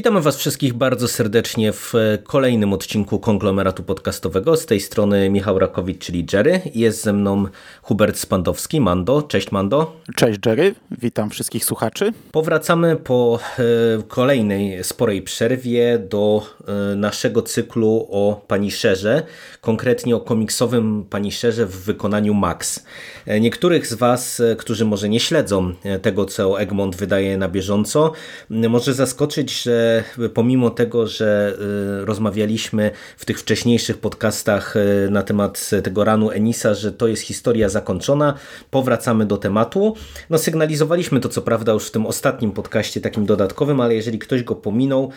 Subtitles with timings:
[0.00, 1.92] Witamy Was wszystkich bardzo serdecznie w
[2.24, 4.56] kolejnym odcinku konglomeratu podcastowego.
[4.56, 6.60] Z tej strony Michał Rakowicz, czyli Jerry.
[6.74, 7.46] Jest ze mną
[7.82, 9.22] Hubert Spandowski, Mando.
[9.22, 9.96] Cześć Mando.
[10.16, 12.12] Cześć Jerry, witam wszystkich słuchaczy.
[12.32, 13.62] Powracamy po e,
[14.08, 16.46] kolejnej sporej przerwie do
[16.92, 19.22] e, naszego cyklu o Punisherze,
[19.60, 22.84] konkretnie o komiksowym Punisherze w wykonaniu Max.
[23.26, 28.12] E, niektórych z Was, którzy może nie śledzą tego, co Egmont wydaje na bieżąco,
[28.50, 29.89] może zaskoczyć, że
[30.34, 31.56] pomimo tego, że
[32.02, 37.22] y, rozmawialiśmy w tych wcześniejszych podcastach y, na temat tego ranu Enisa, że to jest
[37.22, 38.34] historia zakończona,
[38.70, 39.94] powracamy do tematu.
[40.30, 44.42] No sygnalizowaliśmy to co prawda już w tym ostatnim podcaście takim dodatkowym, ale jeżeli ktoś
[44.42, 45.10] go pominął,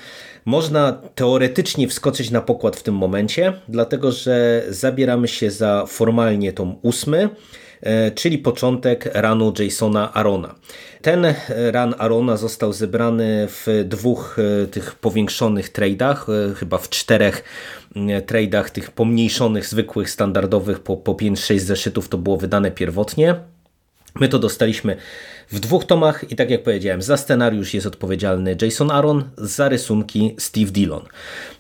[0.46, 6.76] można teoretycznie wskoczyć na pokład w tym momencie, dlatego że zabieramy się za formalnie tom
[6.82, 7.63] ósmy, E,
[8.16, 10.56] czyli początek ranu Jasona Arona.
[11.02, 11.26] Ten
[11.72, 17.44] ran Arona został zebrany w dwóch e, tych powiększonych tradeach, e, chyba w czterech
[18.26, 23.53] tradeach tych pomniejszonych, zwykłych, standardowych po, po 5-6 zeszytów to było wydane pierwotnie.
[24.16, 24.98] My to dostaliśmy
[25.52, 30.36] w dwóch tomach i tak jak powiedziałem, za scenariusz jest odpowiedzialny Jason Aaron, za rysunki
[30.40, 31.02] Steve Dillon.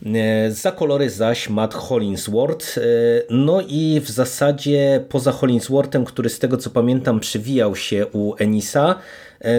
[0.05, 2.77] E, za kolory zaś Matt Hollingsworth.
[2.77, 2.81] E,
[3.29, 8.95] no i w zasadzie poza Hollingsworthem, który z tego co pamiętam przywijał się u Enisa,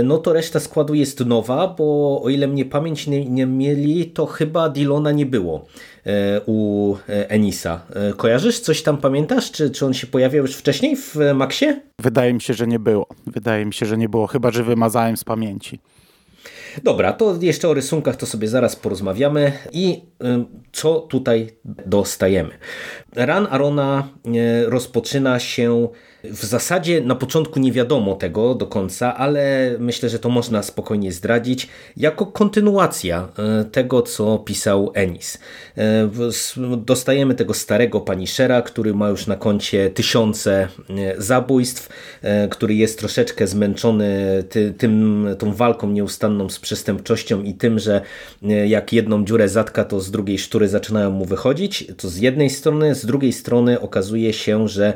[0.04, 4.27] no to reszta składu jest nowa, bo o ile mnie pamięć nie, nie mieli, to
[4.27, 5.66] chyba Dylona nie było
[6.06, 7.80] e, u e, Enisa.
[8.16, 8.60] Kojarzysz?
[8.60, 9.50] Coś tam pamiętasz?
[9.50, 11.80] Czy, czy on się pojawiał już wcześniej w Maxie?
[12.00, 13.06] Wydaje mi się, że nie było.
[13.27, 15.80] Wydaje mi się, że nie było, chyba że wymazałem z pamięci.
[16.82, 20.02] Dobra, to jeszcze o rysunkach to sobie zaraz porozmawiamy i
[20.73, 21.51] co tutaj
[21.86, 22.51] dostajemy.
[23.17, 24.08] Ran Arona
[24.67, 25.89] rozpoczyna się
[26.24, 31.12] w zasadzie na początku nie wiadomo tego do końca, ale myślę, że to można spokojnie
[31.12, 35.39] zdradzić jako kontynuacja e, tego, co pisał Ennis.
[36.77, 40.68] Dostajemy tego starego Punishera, który ma już na koncie tysiące
[41.18, 41.89] zabójstw,
[42.51, 48.01] który jest troszeczkę zmęczony ty, tym, tą walką nieustanną z przestępczością i tym, że
[48.67, 51.85] jak jedną dziurę zatka, to z drugiej sztury zaczynają mu wychodzić.
[51.97, 54.95] To z jednej strony, z drugiej strony okazuje się, że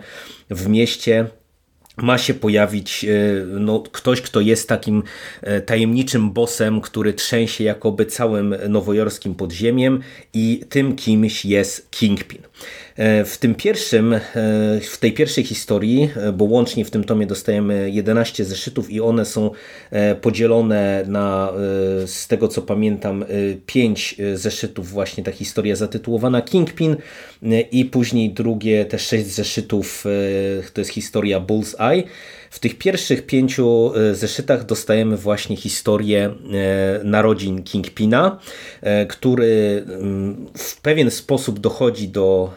[0.51, 1.27] w mieście
[1.97, 3.09] ma się pojawić e,
[3.47, 5.03] no, ktoś, kto jest takim
[5.43, 10.01] e, tajemniczym bossem, który trzęsie jakoby całym nowojorskim podziemiem
[10.35, 12.43] i tym kimś jest Kingpin.
[12.99, 14.21] E, w tym pierwszym, e,
[14.81, 19.25] w tej pierwszej historii, e, bo łącznie w tym tomie dostajemy 11 zeszytów i one
[19.25, 19.51] są
[20.21, 21.53] podzielone na,
[22.07, 23.25] z tego co pamiętam,
[23.67, 26.97] 5 zeszytów właśnie ta historia zatytułowana Kingpin
[27.73, 30.05] i później drugie te 6 zeszytów
[30.75, 32.03] to jest historia Bullseye.
[32.51, 38.39] W tych pierwszych pięciu e, zeszytach dostajemy właśnie historię e, narodzin Kingpina,
[38.81, 42.53] e, który mm, w pewien sposób dochodzi do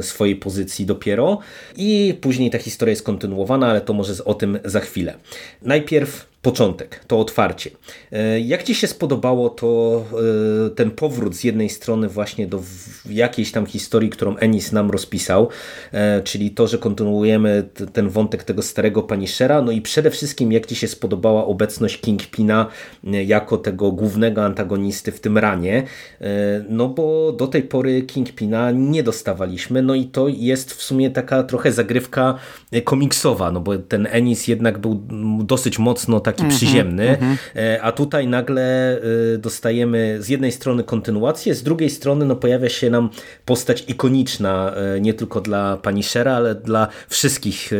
[0.00, 1.38] swojej pozycji dopiero
[1.76, 5.14] i później ta historia jest kontynuowana, ale to może o tym za chwilę.
[5.62, 7.70] Najpierw początek, to otwarcie.
[8.12, 10.04] E, jak Ci się spodobało to
[10.66, 12.62] e, ten powrót z jednej strony właśnie do
[13.10, 15.48] jakiejś tam historii, którą Ennis nam rozpisał,
[15.92, 20.66] e, czyli to, że kontynuujemy ten wątek tego starego Punishera, no i przede wszystkim jak
[20.66, 22.66] Ci się spodobała obecność Kingpina
[23.04, 25.82] jako tego głównego antagonisty w tym ranie,
[26.68, 31.42] no bo do tej pory Kingpina nie dostawaliśmy, no i to jest w sumie taka
[31.42, 32.38] trochę zagrywka
[32.84, 35.02] komiksowa, no bo ten Ennis jednak był
[35.44, 37.78] dosyć mocno tak taki mm -hmm, przyziemny, mm -hmm.
[37.82, 38.96] a tutaj nagle
[39.34, 43.10] e, dostajemy z jednej strony kontynuację, z drugiej strony no, pojawia się nam
[43.44, 47.70] postać ikoniczna e, nie tylko dla Punishera, ale dla wszystkich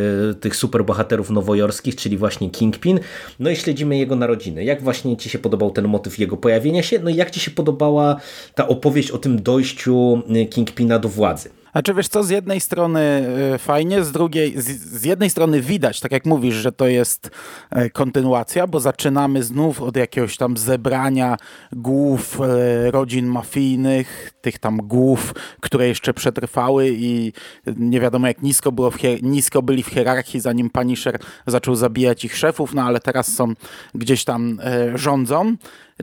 [0.40, 3.00] tych superbohaterów nowojorskich, czyli właśnie Kingpin.
[3.40, 4.64] No i śledzimy jego narodziny.
[4.64, 6.98] Jak właśnie Ci się podobał ten motyw jego pojawienia się?
[6.98, 8.20] No i jak Ci się podobała
[8.54, 11.63] ta opowieść o tym dojściu Kingpina do władzy?
[11.74, 16.00] Znaczy wiesz co, z jednej strony e, fajnie, z drugiej, z, z, jednej strony widać,
[16.00, 17.30] tak jak mówisz, że to jest
[17.70, 21.36] e, kontynuacja, bo zaczynamy znów od jakiegoś tam zebrania
[21.72, 27.32] głów e, rodzin mafijnych, tych tam głów, które jeszcze przetrwały i
[27.76, 28.92] nie wiadomo jak nisko, było
[29.22, 33.52] nisko byli w hierarchii, zanim Punisher zaczął zabijać ich szefów, no ale teraz są
[33.94, 34.60] gdzieś tam
[34.94, 35.56] rządzą.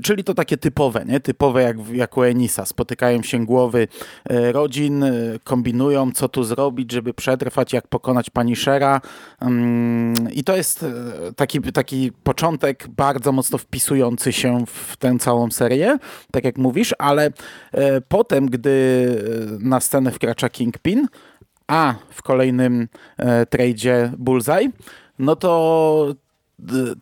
[0.03, 1.19] Czyli to takie typowe, nie?
[1.19, 2.65] typowe jak, jak u Enisa.
[2.65, 3.87] Spotykają się głowy
[4.29, 5.11] e, rodzin, e,
[5.43, 9.01] kombinują, co tu zrobić, żeby przetrwać, jak pokonać Punishera.
[9.39, 15.51] Mm, I to jest e, taki, taki początek bardzo mocno wpisujący się w tę całą
[15.51, 15.97] serię,
[16.31, 17.31] tak jak mówisz, ale
[18.07, 19.07] potem, gdy
[19.59, 21.07] na scenę wkracza Kingpin,
[21.67, 22.87] a w kolejnym
[23.49, 24.71] tradzie Bullseye,
[25.19, 26.15] no to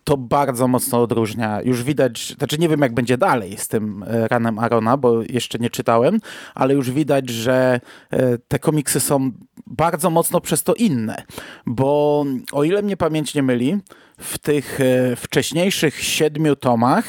[0.04, 1.62] to bardzo mocno odróżnia.
[1.62, 5.60] Już widać, znaczy nie wiem jak będzie dalej z tym e, ranem Arona, bo jeszcze
[5.60, 6.20] nie czytałem,
[6.56, 7.80] ale już widać, że
[8.10, 9.32] e, te komiksy są
[9.68, 11.24] bardzo mocno przez to inne,
[11.66, 13.78] bo o ile mnie pamięć nie myli,
[14.18, 17.06] w tych e, wcześniejszych siedmiu tomach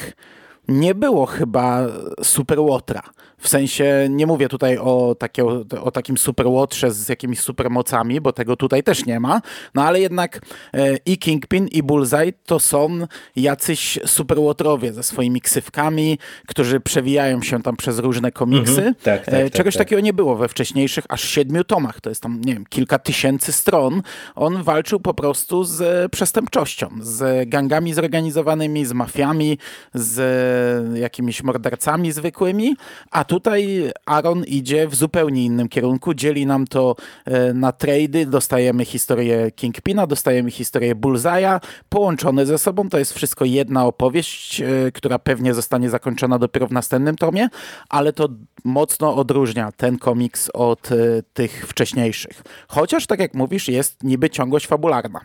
[0.67, 1.87] nie było chyba
[2.23, 3.01] Super Łotra.
[3.41, 5.45] W sensie nie mówię tutaj o, takie,
[5.81, 9.41] o takim superłotrze z jakimiś supermocami, bo tego tutaj też nie ma,
[9.75, 10.41] no ale jednak
[10.73, 16.17] e, i Kingpin i Bullseye to są jacyś superłotrowie ze swoimi ksywkami,
[16.47, 18.77] którzy przewijają się tam przez różne komiksy.
[18.77, 22.01] Mhm, tak, tak, e, tak, Czegoś tak, takiego nie było we wcześniejszych aż siedmiu tomach,
[22.01, 24.01] to jest tam, nie wiem, kilka tysięcy stron.
[24.35, 29.57] On walczył po prostu z przestępczością, z gangami zorganizowanymi, z mafiami,
[29.93, 32.75] z jakimiś mordercami zwykłymi,
[33.11, 36.13] a tutaj Aaron idzie w zupełnie innym kierunku.
[36.13, 36.95] Dzieli nam to
[37.25, 38.25] e, na trady.
[38.25, 42.89] Dostajemy historię Kingpina, dostajemy historię Bullseye'a, połączone ze sobą.
[42.89, 47.47] To jest wszystko jedna opowieść, e, która pewnie zostanie zakończona dopiero w następnym tomie,
[47.89, 48.29] ale to
[48.63, 50.95] mocno odróżnia ten komiks od e,
[51.33, 52.43] tych wcześniejszych.
[52.67, 55.21] Chociaż, tak jak mówisz, jest niby ciągłość fabularna.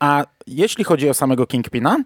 [0.00, 1.96] A jeśli chodzi o samego Kingpina,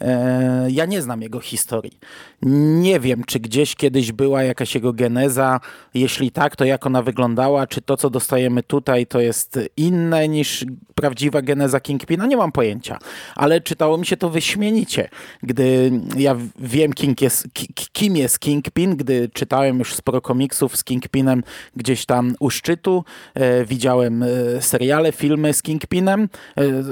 [0.00, 1.98] e, ja nie znam jego historii.
[2.42, 5.60] Nie wiem, czy gdzieś kiedyś była jakaś jego geneza.
[5.94, 7.66] Jeśli tak, to jak ona wyglądała?
[7.66, 10.64] Czy to, co dostajemy tutaj, to jest inne niż
[10.94, 12.26] prawdziwa geneza Kingpina?
[12.26, 12.98] Nie mam pojęcia.
[13.36, 15.08] Ale czytało mi się to wyśmienicie,
[15.42, 17.48] gdy ja wiem, King jest,
[17.92, 21.42] kim jest Kingpin, gdy czytałem już sporo komiksów z Kingpinem
[21.76, 23.04] gdzieś tam u szczytu.
[23.34, 24.26] E, widziałem e,
[24.62, 26.28] seriale, filmy z Kingpinem,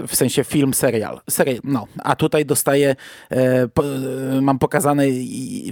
[0.08, 1.20] w sensie film, serial serial.
[1.30, 1.86] serial no.
[1.98, 2.96] A tutaj dostaję,
[3.30, 5.04] e, e, mam pokazane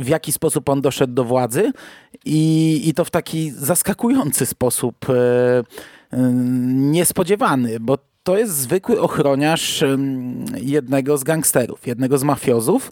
[0.01, 1.73] w jaki sposób on doszedł do władzy
[2.25, 5.63] i, i to w taki zaskakujący sposób, e
[6.73, 9.85] niespodziewany, bo to jest zwykły ochroniarz
[10.57, 12.91] jednego z gangsterów, jednego z mafiozów,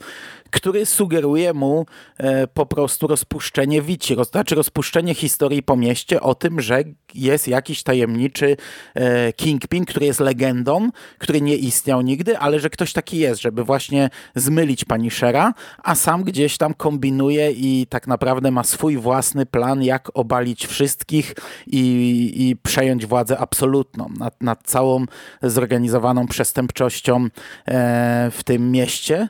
[0.54, 1.86] który sugeruje mu
[2.18, 6.84] e, po prostu rozpuszczenie Wici, znaczy rozpuszczenie historii po mieście o tym, że
[7.14, 8.56] jest jakiś tajemniczy
[8.94, 13.64] e, Kingpin, który jest legendą, który nie istniał nigdy, ale że ktoś taki jest, żeby
[13.64, 19.82] właśnie zmylić Punishera, a sam gdzieś tam kombinuje i tak naprawdę ma swój własny plan,
[19.82, 21.34] jak obalić wszystkich
[21.66, 25.04] i, i przejąć władzę absolutną nad, nad całą
[25.42, 27.26] zorganizowaną przestępczością
[27.68, 29.28] e, w tym mieście.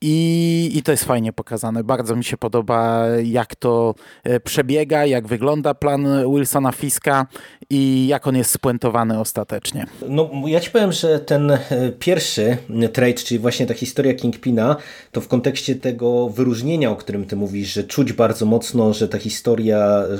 [0.00, 1.84] I, I to jest fajnie pokazane.
[1.84, 7.26] Bardzo mi się podoba, jak to e, przebiega, jak wygląda plan Wilsona Fiska
[7.70, 9.86] i jak on jest spuentowany ostatecznie.
[10.08, 11.58] No, ja ci powiem, że ten e,
[11.98, 12.56] pierwszy
[12.92, 14.76] trade, czyli właśnie ta historia Kingpina,
[15.12, 19.18] to w kontekście tego wyróżnienia, o którym ty mówisz, że czuć bardzo mocno, że ta
[19.18, 20.16] historia e,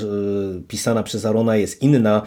[0.68, 2.22] pisana przez Arona jest inna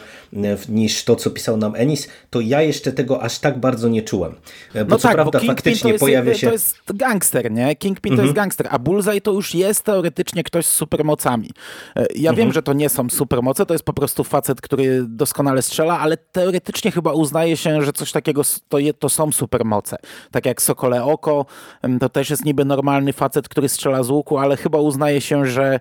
[0.70, 4.36] niż to, co pisał nam Ennis, to ja jeszcze tego aż tak bardzo nie czułem.
[4.74, 6.48] Bo no co tak, prawda bo faktycznie jest, pojawia się...
[6.48, 7.76] To jest gangster nie?
[7.76, 8.18] Kingpin mhm.
[8.18, 8.46] to jest mhm.
[8.46, 11.50] gangster, a Bullseye to już jest teoretycznie ktoś z supermocami.
[11.96, 12.36] E, ja mhm.
[12.36, 16.18] wiem, że to nie są supermoce, to jest po prostu facet, który doskonale strzela, ale
[16.18, 19.98] teoretycznie chyba uznaje się, że coś takiego to, je, to są supermoce.
[20.32, 21.46] Tak jak Sokole Oko,
[22.00, 25.80] to też jest niby normalny facet, który strzela z łuku, ale chyba uznaje się, że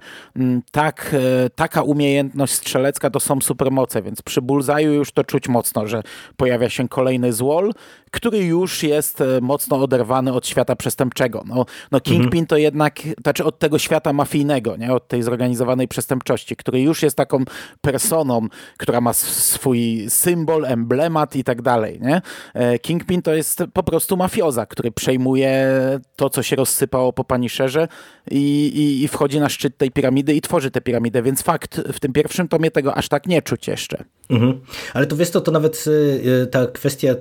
[0.72, 5.87] tak, e, taka umiejętność strzelecka to są supermoce, więc przy Bullseye'u już to czuć mocno,
[5.87, 6.02] że
[6.37, 7.72] pojawia się kolejny złol,
[8.10, 11.42] który już jest e, mocno oderwany od świata przestępczego.
[11.46, 12.46] No, no Kingpin mhm.
[12.46, 14.92] to jednak, znaczy od tego świata mafijnego, nie?
[14.92, 17.44] od tej zorganizowanej przestępczości, który już jest taką
[17.80, 21.98] personą, która ma swój symbol, emblemat i tak dalej.
[22.00, 22.22] Nie?
[22.54, 25.68] E, Kingpin to jest po prostu mafioza, który przejmuje
[26.16, 27.88] to, co się rozsypało po Punisherze
[28.30, 32.00] i, i, i wchodzi na szczyt tej piramidy i tworzy tę piramidę, więc fakt, w
[32.00, 34.04] tym pierwszym tomie tego aż tak nie czuć jeszcze.
[34.30, 34.60] Mhm.
[34.94, 37.14] Ale to wiesz to, to nawet y, ta kwestia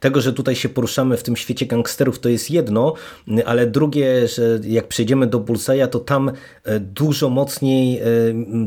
[0.00, 2.94] tego, że tutaj się poruszamy w tym świecie gangsterów, to jest jedno,
[3.46, 6.32] ale drugie, że jak przejdziemy do Bullseye'a, to tam
[6.80, 8.00] dużo mocniej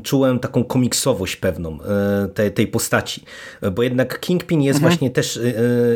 [0.03, 1.77] czułem taką komiksowość pewną
[2.33, 3.23] tej, tej postaci.
[3.71, 4.91] Bo jednak Kingpin jest mhm.
[4.91, 5.39] właśnie też,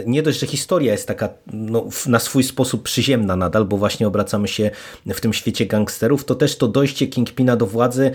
[0.06, 4.48] nie dość, że historia jest taka no, na swój sposób przyziemna nadal, bo właśnie obracamy
[4.48, 4.72] się
[5.08, 8.12] w tym świecie gangsterów, to też to dojście Kingpina do władzy,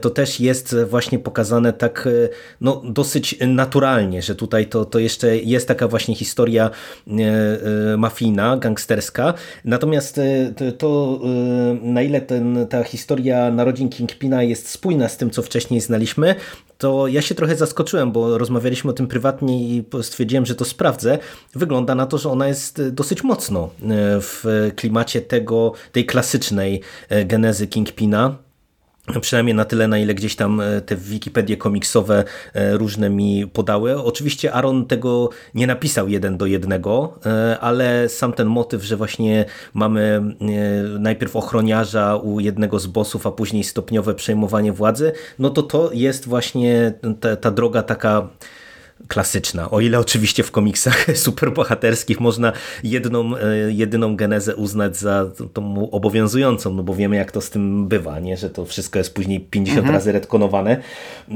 [0.00, 2.08] to też jest właśnie pokazane tak
[2.60, 6.70] no, dosyć dosyć naturalnie, że tutaj to, to jeszcze jest taka właśnie historia
[7.98, 9.34] mafijna, gangsterska.
[9.64, 10.20] Natomiast
[10.56, 11.20] to, to
[11.82, 16.34] na ile ten, ta historia narodzin Kingpina jest spójna z tym, co wcześniej znaliśmy,
[16.78, 21.18] to ja się trochę zaskoczyłem, bo rozmawialiśmy o tym prywatnie i stwierdziłem, że to sprawdzę.
[21.54, 23.70] Wygląda na to, że ona jest dosyć mocno
[24.20, 26.80] w klimacie tego, tej klasycznej
[27.24, 28.36] genezy Kingpina
[29.20, 32.24] Przynajmniej na tyle, na ile gdzieś tam e, te Wikipedie komiksowe
[32.54, 34.02] e, różne mi podały.
[34.02, 39.44] Oczywiście Aaron tego nie napisał jeden do jednego, e, ale sam ten motyw, że właśnie
[39.74, 40.22] mamy
[40.98, 46.26] najpierw ochroniarza u jednego z bossów, a później stopniowe przejmowanie władzy, no to to jest
[46.26, 48.28] właśnie ta, ta droga taka
[49.08, 49.70] klasyczna.
[49.70, 52.52] O ile oczywiście w komiksach superbohaterskich można
[52.84, 57.88] jedną, e, jedyną genezę uznać za tą obowiązującą, no bo wiemy jak to z tym
[57.88, 58.36] bywa, nie?
[58.36, 59.94] że to wszystko jest później 50 mhm.
[59.94, 61.34] razy retkonowane, e,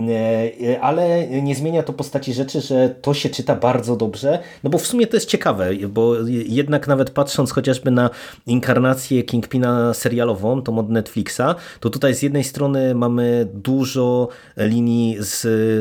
[0.68, 4.78] e, ale nie zmienia to postaci rzeczy, że to się czyta bardzo dobrze, no bo
[4.78, 8.10] w sumie to jest ciekawe, bo jednak nawet patrząc chociażby na
[8.46, 15.18] inkarnację Kingpina serialową, tą od Netflixa, to tutaj z jednej strony mamy dużo linii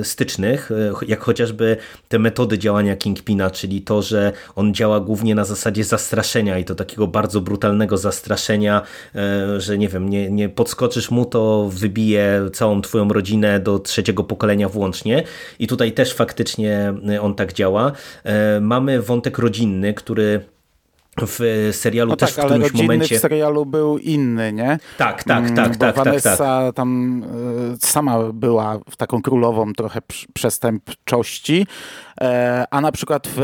[0.03, 0.69] stycznych,
[1.07, 1.77] jak chociażby
[2.07, 6.75] te metody działania Kingpina, czyli to, że on działa głównie na zasadzie zastraszenia i to
[6.75, 8.81] takiego bardzo brutalnego zastraszenia,
[9.15, 14.23] e, że nie wiem, nie, nie podskoczysz mu, to wybije całą twoją rodzinę do trzeciego
[14.23, 15.23] pokolenia włącznie
[15.59, 17.91] i tutaj też faktycznie on tak działa.
[18.23, 20.50] E, mamy wątek rodzinny, który
[21.17, 23.17] w serialu no też tak, w którymś ale momencie.
[23.17, 24.79] w serialu był inny, nie?
[24.97, 26.75] Tak, tak, mm, tak, tak, Vanessa tak, tak.
[26.75, 27.23] tam
[27.73, 29.99] y, sama była w taką królową trochę
[30.33, 31.67] przestępczości,
[32.21, 33.41] e, a na przykład w,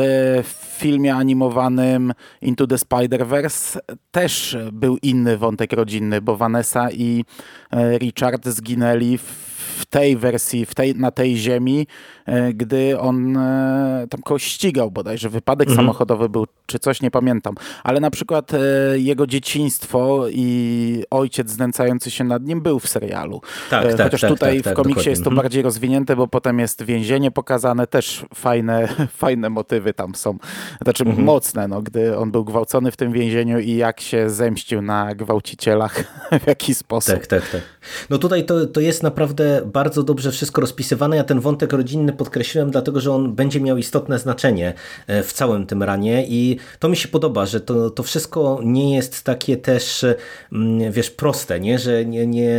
[0.78, 3.80] filmie animowanym Into the Spider-Verse
[4.12, 7.26] też był inny wątek rodzinny, bo Vanessa i
[7.72, 12.17] e, Richard zginęli w tej wersji, w tej, na tej ziemi, e,
[12.54, 15.86] gdy on e, tam kogoś ścigał bodajże, wypadek mhm.
[15.86, 17.56] samochodowy był, czy coś, nie pamiętam.
[17.84, 18.60] Ale na przykład e,
[18.96, 23.42] jego dzieciństwo i ojciec znęcający się nad nim był w serialu.
[23.70, 25.10] Tak, tak, Chociaż tak, tutaj tak, tak, w komiksie dokładnie.
[25.10, 25.44] jest to mhm.
[25.44, 28.88] bardziej rozwinięte, bo potem jest więzienie pokazane, też fajne,
[29.24, 30.38] fajne motywy tam są.
[30.84, 31.26] Znaczy mhm.
[31.26, 36.04] mocne, no, gdy on był gwałcony w tym więzieniu i jak się zemścił na gwałcicielach,
[36.44, 37.16] w jaki sposób.
[37.16, 37.62] Tak, tak, tak.
[38.10, 41.16] No tutaj to, to jest naprawdę bardzo dobrze wszystko rozpisywane.
[41.18, 44.74] Ja ten wątek rodzinny podkreśliłem, dlatego że on będzie miał istotne znaczenie
[45.08, 48.96] e, w całym tym ranie i to mi się podoba, że to, to wszystko nie
[48.96, 50.06] jest takie też,
[50.54, 51.80] mm, wiesz, proste, nie?
[51.80, 52.52] że nie, nie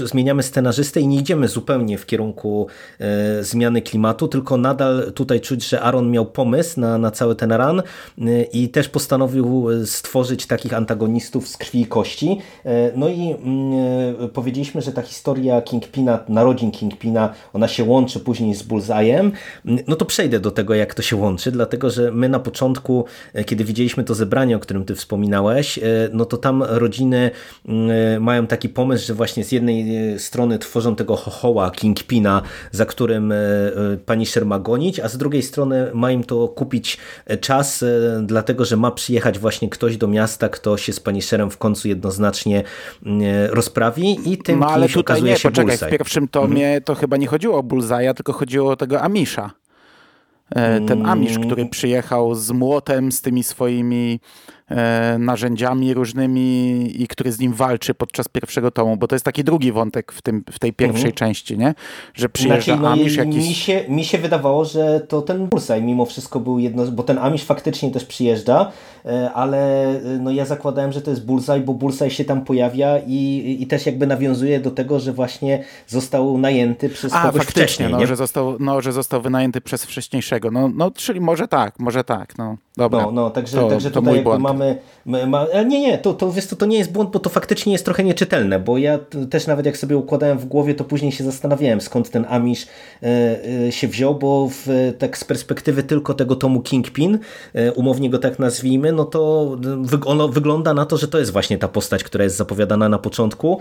[0.00, 2.66] e, zmieniamy scenarzystę i nie idziemy zupełnie w kierunku
[3.00, 7.52] e, zmiany klimatu, tylko nadal tutaj czuć, że Aaron miał pomysł na, na cały ten
[7.52, 7.82] ran
[8.52, 12.38] i też postanowił stworzyć takich antagonistów z krwi i kości.
[12.96, 18.62] No i mm, powiedzieliśmy, że ta historia Kingpina narodzin Kingpina, ona się łączy później z
[18.94, 19.30] Bullseye'em,
[19.64, 23.44] no to przejdę do tego, jak to się łączy, dlatego, że my na początku, e,
[23.44, 25.82] kiedy widzieliśmy to zebranie, o którym ty wspominałeś, e,
[26.12, 27.30] no to tam rodziny
[27.68, 33.32] e, mają taki pomysł, że właśnie z jednej strony tworzą tego hohoła Kingpina, za którym
[34.06, 36.98] Punisher ma gonić, a z drugiej strony ma im to kupić
[37.40, 37.84] czas,
[38.22, 42.62] dlatego, że ma przyjechać właśnie ktoś do miasta, kto się z Punisherem w końcu jednoznacznie
[43.50, 45.88] rozprawi i tym no, ale tutaj okazuje nie, się poczekaj, Bullseye.
[45.88, 46.84] w pierwszym tomie mm -hmm.
[46.84, 49.50] to chyba nie chodziło o Bullseye'a, tylko chodziło o tego Amisha.
[50.50, 54.20] E, ten Amish, który przyjechał z młotem, z tymi swoimi
[55.18, 59.72] narzędziami różnymi i który z nim walczy podczas pierwszego tomu, bo to jest taki drugi
[59.72, 61.14] wątek w, tym, w tej pierwszej mhm.
[61.14, 61.74] części, nie?
[62.14, 63.48] Że przyjeżdża znaczy, no, Amish jakiś...
[63.48, 67.18] Mi się, mi się wydawało, że to ten Bullseye mimo wszystko był jedno, bo ten
[67.18, 68.72] Amish faktycznie też przyjeżdża,
[69.04, 72.98] e, ale e, no ja zakładałem, że to jest Bullseye, bo Bullseye się tam pojawia
[73.06, 77.62] i, i też jakby nawiązuje do tego, że właśnie został najęty przez A, kogoś faktycznie,
[77.62, 77.92] wcześniej.
[77.92, 80.50] No, że został, no, że został wynajęty przez wcześniejszego.
[80.50, 82.38] No, no czyli może tak, może tak.
[82.38, 83.02] No, dobra.
[83.02, 86.46] No, no także, to, także to tutaj jakby mamy Ma, nie, nie, to, to, wiesz,
[86.46, 88.98] to, to nie jest błąd, bo to faktycznie jest trochę nieczytelne, bo ja
[89.30, 92.66] też nawet jak sobie układałem w głowie, to później się zastanawiałem, skąd ten Amish
[93.02, 93.06] e,
[93.66, 97.18] e, się wziął, bo w, tak z perspektywy tylko tego tomu Kingpin,
[97.54, 99.50] e, umownie go tak nazwijmy, no to
[100.04, 103.58] ono wygląda na to, że to jest właśnie ta postać, która jest zapowiadana na początku,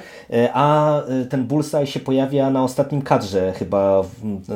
[0.54, 4.04] a ten Bullseye się pojawia na ostatnim kadrze chyba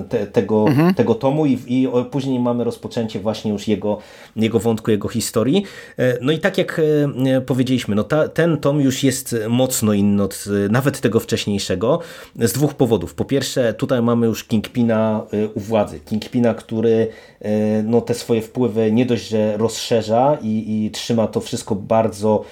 [0.10, 0.94] te, tego, mhm.
[0.94, 3.98] tego tomu i, i później mamy rozpoczęcie właśnie już jego,
[4.36, 5.64] jego wątku, jego historii.
[6.28, 6.82] No i tak jak
[7.46, 12.00] powiedzieliśmy, no ta, ten tom już jest mocno inny od nawet tego wcześniejszego
[12.36, 13.16] z dwóch powodów.
[13.16, 15.24] Po pierwsze, tutaj mamy już Kingpina
[15.56, 16.00] u władzy.
[16.00, 17.08] Kingpina, który
[17.84, 22.44] no, te swoje wpływy nie dość, że rozszerza i, i trzyma to wszystko bardzo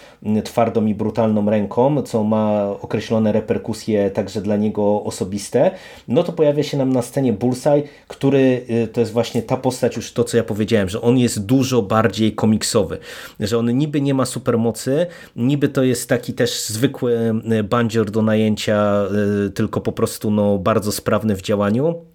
[0.44, 5.72] twardą i brutalną ręką, co ma określone reperkusje także dla niego osobiste,
[6.08, 10.14] no to pojawia się nam na scenie Bullseye, który to jest właśnie ta postać, już
[10.14, 12.98] to co ja powiedziałem, że on jest dużo bardziej komiksowy,
[13.40, 15.06] że on niby nie ma supermocy,
[15.36, 19.08] niby to jest taki też zwykły y, bandzior do najęcia,
[19.48, 22.06] y, tylko po prostu no, bardzo sprawny w działaniu,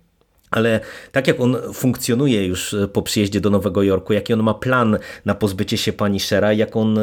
[0.51, 0.81] ale
[1.13, 4.99] tak jak on funkcjonuje już e, po przyjeździe do Nowego Jorku, jaki on ma plan
[5.25, 7.03] na pozbycie się pani Shera, jak on e,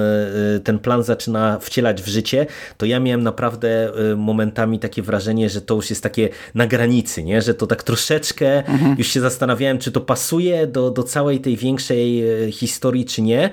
[0.55, 2.45] e, ten plan zaczyna wcielać w życie,
[2.77, 7.41] to ja miałem naprawdę momentami takie wrażenie, że to już jest takie na granicy, nie?
[7.41, 8.95] że to tak troszeczkę mhm.
[8.97, 13.49] już się zastanawiałem, czy to pasuje do, do całej tej większej historii, czy nie.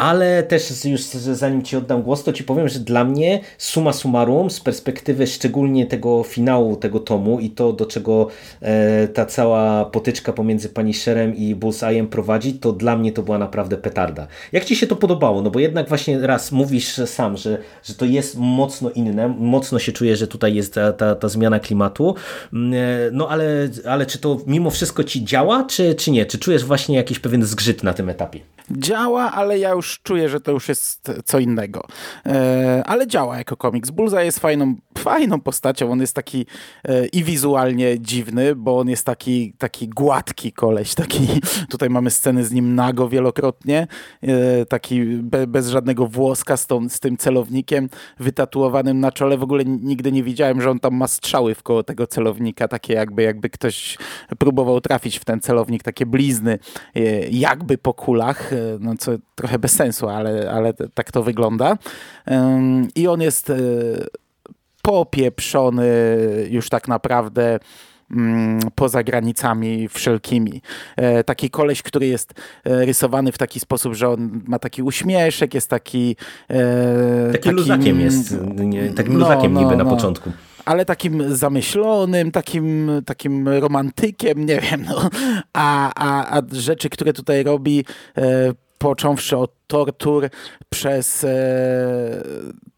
[0.00, 4.50] Ale też już zanim Ci oddam głos, to Ci powiem, że dla mnie suma summarum
[4.50, 8.28] z perspektywy szczególnie tego finału tego tomu i to do czego
[8.60, 13.76] e, ta cała potyczka pomiędzy Punisherem i Bullseye'em prowadzi, to dla mnie to była naprawdę
[13.76, 14.26] petarda.
[14.52, 15.42] Jak Ci się to podobało?
[15.42, 19.92] No bo jednak właśnie raz mówisz sam, że, że to jest mocno inne, mocno się
[19.92, 22.14] czuje, że tutaj jest ta, ta, ta zmiana klimatu,
[22.52, 26.26] mm, e, no ale, ale czy to mimo wszystko Ci działa, czy, czy nie?
[26.26, 28.40] Czy czujesz właśnie jakiś pewien zgrzyt na tym etapie?
[28.70, 31.86] działa, ale ja już czuję, że to już jest co innego.
[32.26, 33.90] E, ale działa jako komiks.
[33.90, 35.92] Bullseye jest fajną, fajną postacią.
[35.92, 36.46] On jest taki
[36.84, 40.94] e, i wizualnie dziwny, bo on jest taki, taki gładki koleś.
[40.94, 41.28] Taki,
[41.70, 43.86] tutaj mamy sceny z nim nago wielokrotnie.
[44.22, 49.38] E, taki be, bez żadnego włoska z, tą, z tym celownikiem wytatuowanym na czole.
[49.38, 52.68] W ogóle nigdy nie widziałem, że on tam ma strzały w koło tego celownika.
[52.68, 53.98] Takie jakby, jakby ktoś
[54.38, 55.82] próbował trafić w ten celownik.
[55.82, 56.58] Takie blizny
[57.30, 61.76] jakby po kulach no co trochę bez sensu, ale, ale tak to wygląda.
[62.94, 63.56] I on jest e,
[64.82, 65.88] popieprzony
[66.50, 67.58] już tak naprawdę
[68.10, 70.62] mm, poza granicami wszelkimi.
[70.96, 72.32] E, taki koleś, który jest
[72.64, 76.16] e, rysowany w taki sposób, że on ma taki uśmieszek, jest taki...
[77.32, 79.90] Taki takim, luzakiem jest, nie, takim no, luzakiem no, niby na no.
[79.90, 80.30] początku
[80.64, 85.10] ale takim zamyślonym, takim, takim romantykiem, nie wiem, no.
[85.52, 87.84] a, a, a rzeczy, które tutaj robi,
[88.18, 90.28] e, począwszy od tortur
[90.70, 91.28] przez e,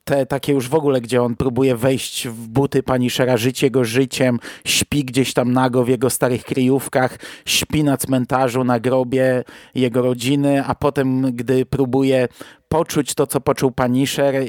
[0.04, 3.84] te takie już w ogóle, gdzie on próbuje wejść w buty pani Szera, żyć jego
[3.84, 9.44] życiem, śpi gdzieś tam nago w jego starych kryjówkach, śpi na cmentarzu, na grobie
[9.74, 12.28] jego rodziny, a potem, gdy próbuje
[12.68, 14.46] poczuć to, co poczuł Paniszer e,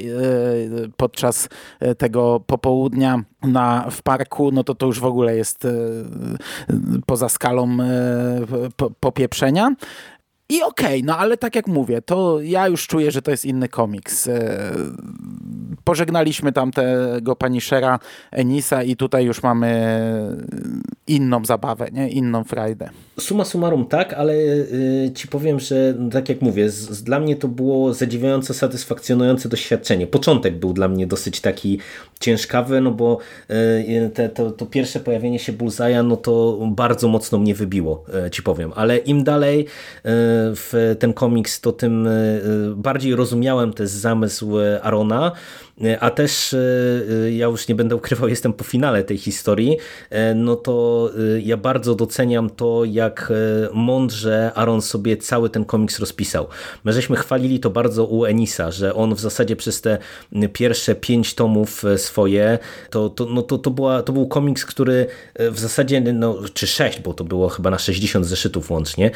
[0.96, 1.48] podczas
[1.80, 5.66] e, tego popołudnia na, w parku, no to to już w ogóle jest
[7.06, 7.76] poza skalą
[9.00, 9.74] popieprzenia.
[10.48, 13.44] I okej, okay, no ale tak jak mówię, to ja już czuję, że to jest
[13.44, 14.28] inny komiks.
[14.28, 14.70] E,
[15.84, 17.98] pożegnaliśmy tam tego Shera
[18.30, 19.98] Enisa i tutaj już mamy
[21.06, 22.08] inną zabawę, nie?
[22.08, 22.90] inną frajdę.
[23.20, 27.36] Suma summarum tak, ale y, ci powiem, że no, tak jak mówię, z, dla mnie
[27.36, 30.06] to było zadziwiająco satysfakcjonujące doświadczenie.
[30.06, 31.78] Początek był dla mnie dosyć taki
[32.20, 33.18] ciężkawy, no bo
[33.50, 38.42] y, te, to, to, pierwsze pojawienie się Bullseye'a, no to bardzo mocno mnie wybiło, ci
[38.42, 38.72] powiem.
[38.74, 39.66] Ale im dalej
[40.54, 45.32] w ten komiks, to tym y, bardziej rozumiałem też zamysł Arona,
[46.00, 46.54] a też
[47.30, 49.76] ja już nie będę ukrywał, jestem po finale tej historii,
[50.34, 51.10] no to
[51.42, 56.46] ja bardzo doceniam to, jak e, mądrze Aaron sobie cały ten komiks rozpisał.
[56.84, 59.98] My żeśmy chwalili to bardzo u Enisa, że on w zasadzie przez te
[60.52, 62.58] pierwsze pięć tomów e, swoje,
[62.90, 66.66] to, to, no to, to, była, to był komiks, który e, w zasadzie, no, czy
[66.66, 69.10] sześć, bo to było chyba na 60 zeszytów łącznie,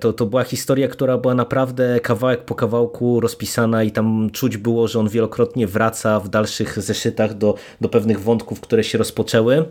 [0.00, 4.88] to, to była historia, która była naprawdę kawałek po kawałku rozpisana i tam czuć było,
[4.88, 5.89] że on wielokrotnie wraca
[6.24, 9.64] w dalszych zeszytach do, do pewnych wątków, które się rozpoczęły.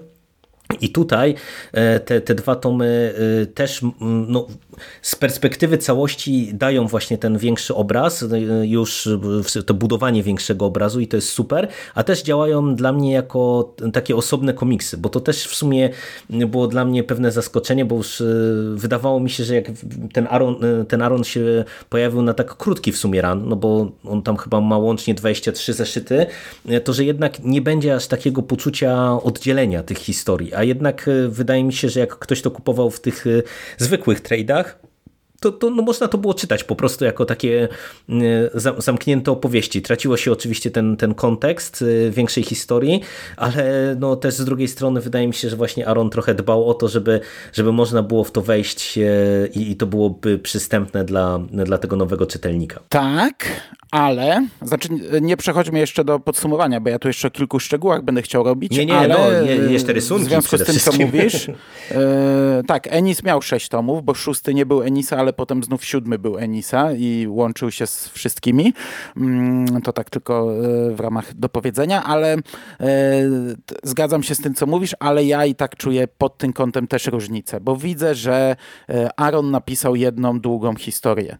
[0.81, 1.35] I tutaj
[1.71, 4.47] e, te, te dwa tomy e, też no,
[5.01, 9.09] z perspektywy całości dają właśnie ten większy obraz, e, już
[9.65, 14.15] to budowanie większego obrazu i to jest super, a też działają dla mnie jako takie
[14.15, 15.89] osobne komiksy, bo to też w sumie
[16.29, 18.23] było dla mnie pewne zaskoczenie, bo już
[18.75, 19.65] wydawało mi się, że jak
[20.13, 20.55] ten Aaron,
[20.87, 24.61] ten Aaron się pojawił na tak krótki w sumie ran, no bo on tam chyba
[24.61, 26.25] ma łącznie 23 zeszyty,
[26.83, 31.73] to że jednak nie będzie aż takiego poczucia oddzielenia tych historii, a jednak wydaje mi
[31.73, 33.25] się, że jak ktoś to kupował w tych
[33.77, 34.63] zwykłych trade'ach,
[35.39, 37.67] to, to no można to było czytać po prostu jako takie
[38.77, 39.81] zamknięte opowieści.
[39.81, 43.01] Traciło się oczywiście ten, ten kontekst większej historii,
[43.37, 46.73] ale no też z drugiej strony wydaje mi się, że właśnie Aaron trochę dbał o
[46.73, 47.19] to, żeby,
[47.53, 48.99] żeby można było w to wejść
[49.53, 52.79] i, i to byłoby przystępne dla, dla tego nowego czytelnika.
[52.89, 53.45] Tak,
[53.91, 54.89] ale, znaczy
[55.21, 58.71] nie przechodźmy jeszcze do podsumowania, bo ja tu jeszcze o kilku szczegółach będę chciał robić.
[58.71, 61.49] Nie, nie, ale no, je, jeszcze rysunki W związku z tym, co mówisz,
[61.91, 66.19] e, tak, Enis miał sześć tomów, bo szósty nie był Enisa, ale potem znów siódmy
[66.19, 68.73] był Enisa i łączył się z wszystkimi.
[69.17, 72.39] Mm, to tak tylko e, w ramach dopowiedzenia, ale e,
[73.83, 77.07] zgadzam się z tym, co mówisz, ale ja i tak czuję pod tym kątem też
[77.07, 78.55] różnicę, bo widzę, że
[78.89, 81.37] e, Aaron napisał jedną długą historię.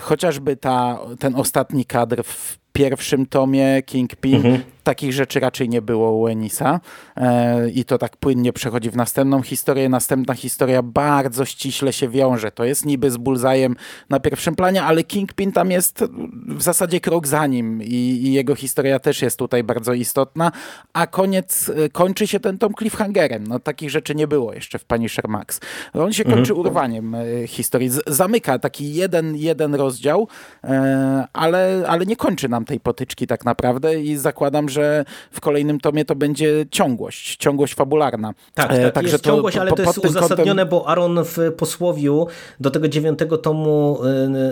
[0.00, 6.12] Chociażby ta, ten ostatni kadr w pierwszym tomie Kingpin mhm takich rzeczy raczej nie było
[6.12, 6.80] u Enisa
[7.16, 9.88] e, i to tak płynnie przechodzi w następną historię.
[9.88, 12.50] Następna historia bardzo ściśle się wiąże.
[12.50, 13.74] To jest niby z Bullseye'em
[14.10, 16.04] na pierwszym planie, ale Kingpin tam jest
[16.48, 20.52] w zasadzie krok za nim i, i jego historia też jest tutaj bardzo istotna,
[20.92, 23.46] a koniec, e, kończy się ten tom cliffhangerem.
[23.46, 25.60] No takich rzeczy nie było jeszcze w Punisher Max.
[25.94, 26.60] On się kończy mhm.
[26.60, 27.88] urwaniem e, historii.
[27.88, 30.28] Z, zamyka taki jeden, jeden rozdział,
[30.64, 35.80] e, ale, ale nie kończy nam tej potyczki tak naprawdę i zakładam, że w kolejnym
[35.80, 38.34] tomie to będzie ciągłość, ciągłość fabularna.
[38.54, 40.68] Tak, e, tak Także jest to, ciągłość, ale to jest uzasadnione, kątem...
[40.68, 42.26] bo Aaron w posłowiu
[42.60, 43.98] do tego dziewiątego tomu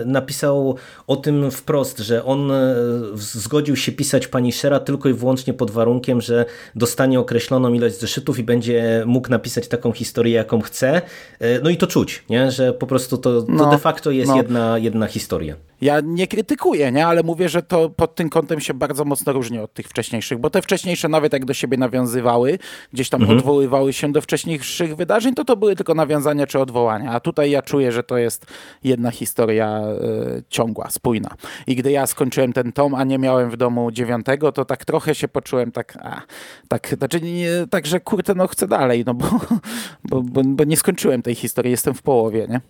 [0.02, 2.54] y, napisał o tym wprost, że on y,
[3.14, 6.44] zgodził się pisać Punishera tylko i wyłącznie pod warunkiem, że
[6.74, 11.02] dostanie określoną ilość zeszytów i będzie mógł napisać taką historię, jaką chce.
[11.62, 12.50] No i to czuć, nie?
[12.50, 14.36] że po prostu to, to no, de facto jest no.
[14.36, 15.56] jedna, jedna historia.
[15.80, 17.06] Ja nie krytykuję, nie?
[17.06, 20.50] ale mówię, że to pod tym kątem się bardzo mocno różni od tych wcześniejszych, bo
[20.50, 22.58] te wcześniejsze nawet jak do siebie nawiązywały,
[22.92, 23.38] gdzieś tam mhm.
[23.38, 27.10] odwoływały się do wcześniejszych wydarzeń, to to były tylko nawiązania czy odwołania.
[27.12, 28.46] A tutaj ja czuję, że to jest
[28.84, 29.82] jedna historia
[30.38, 31.34] y, ciągła, spójna.
[31.66, 35.14] I gdy ja skończyłem ten tom, a nie miałem w domu dziewiątego, to tak trochę
[35.14, 36.22] się poczułem tak, a,
[36.68, 39.26] tak, znaczy nie, tak, że kurczę, no chcę dalej, no bo,
[40.10, 42.60] bo, bo, bo nie skończyłem tej historii, jestem w połowie, nie?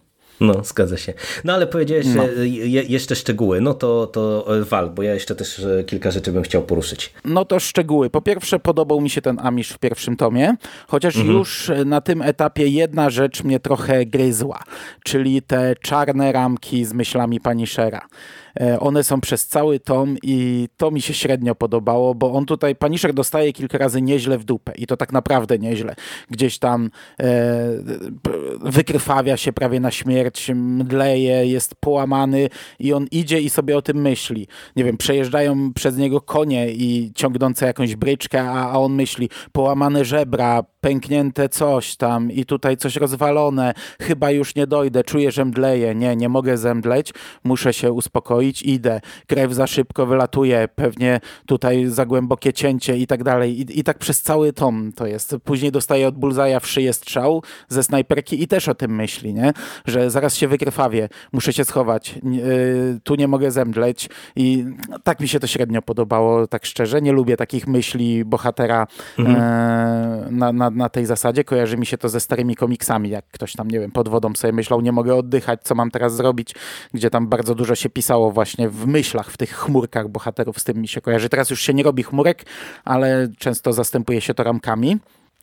[0.40, 1.14] No, zgadza się.
[1.44, 2.24] No ale powiedziałeś no.
[2.42, 6.32] Je, jeszcze szczegóły, no to, to e, wal, bo ja jeszcze też e, kilka rzeczy
[6.32, 7.12] bym chciał poruszyć.
[7.24, 8.10] No to szczegóły.
[8.10, 10.56] Po pierwsze podobał mi się ten Amish w pierwszym tomie,
[10.88, 11.36] chociaż mhm.
[11.36, 14.62] już na tym etapie jedna rzecz mnie trochę gryzła,
[15.04, 18.00] czyli te czarne ramki z myślami pani Shera.
[18.60, 22.76] E, one są przez cały tom i to mi się średnio podobało, bo on tutaj,
[22.76, 25.94] Paniszek dostaje kilka razy nieźle w dupę i to tak naprawdę nieźle.
[26.30, 27.68] Gdzieś tam e,
[28.60, 34.00] wykrwawia się prawie na śmierć, mdleje, jest połamany i on idzie i sobie o tym
[34.00, 34.46] myśli.
[34.76, 40.04] Nie wiem, przejeżdżają przez niego konie i ciągnące jakąś bryczkę, a, a on myśli, połamane
[40.04, 45.94] żebra, pęknięte coś tam i tutaj coś rozwalone, chyba już nie dojdę, czuję, że mdleję,
[45.94, 47.12] nie, nie mogę zemdleć,
[47.44, 53.24] muszę się uspokoić, idę, krew za szybko wylatuje, pewnie tutaj za głębokie cięcie i tak
[53.24, 53.60] dalej.
[53.60, 55.36] I, i tak przez cały tom to jest.
[55.44, 59.52] Później dostaje od Bulzaja w szyję strzał ze snajperki i też o tym myśli, nie?
[59.86, 64.08] że zaraz się wykrwawię, muszę się schować, yy, tu nie mogę zemdleć.
[64.36, 68.86] I no, tak mi się to średnio podobało, tak szczerze, nie lubię takich myśli bohatera
[69.18, 69.36] mhm.
[69.36, 71.44] yy, na, na na, tej zasadzie.
[71.44, 74.52] Kojarzy mi się to ze starymi komiksami, jak ktoś tam, nie wiem, pod wodą sobie
[74.52, 76.54] myślał, nie mogę oddychać, co mam teraz zrobić,
[76.94, 80.76] gdzie tam bardzo dużo się pisało właśnie w myślach, w tych chmurkach bohaterów, z tym
[80.76, 81.28] mi się kojarzy.
[81.28, 82.44] Teraz już się nie robi chmurek,
[82.84, 84.98] ale często zastępuje się to ramkami.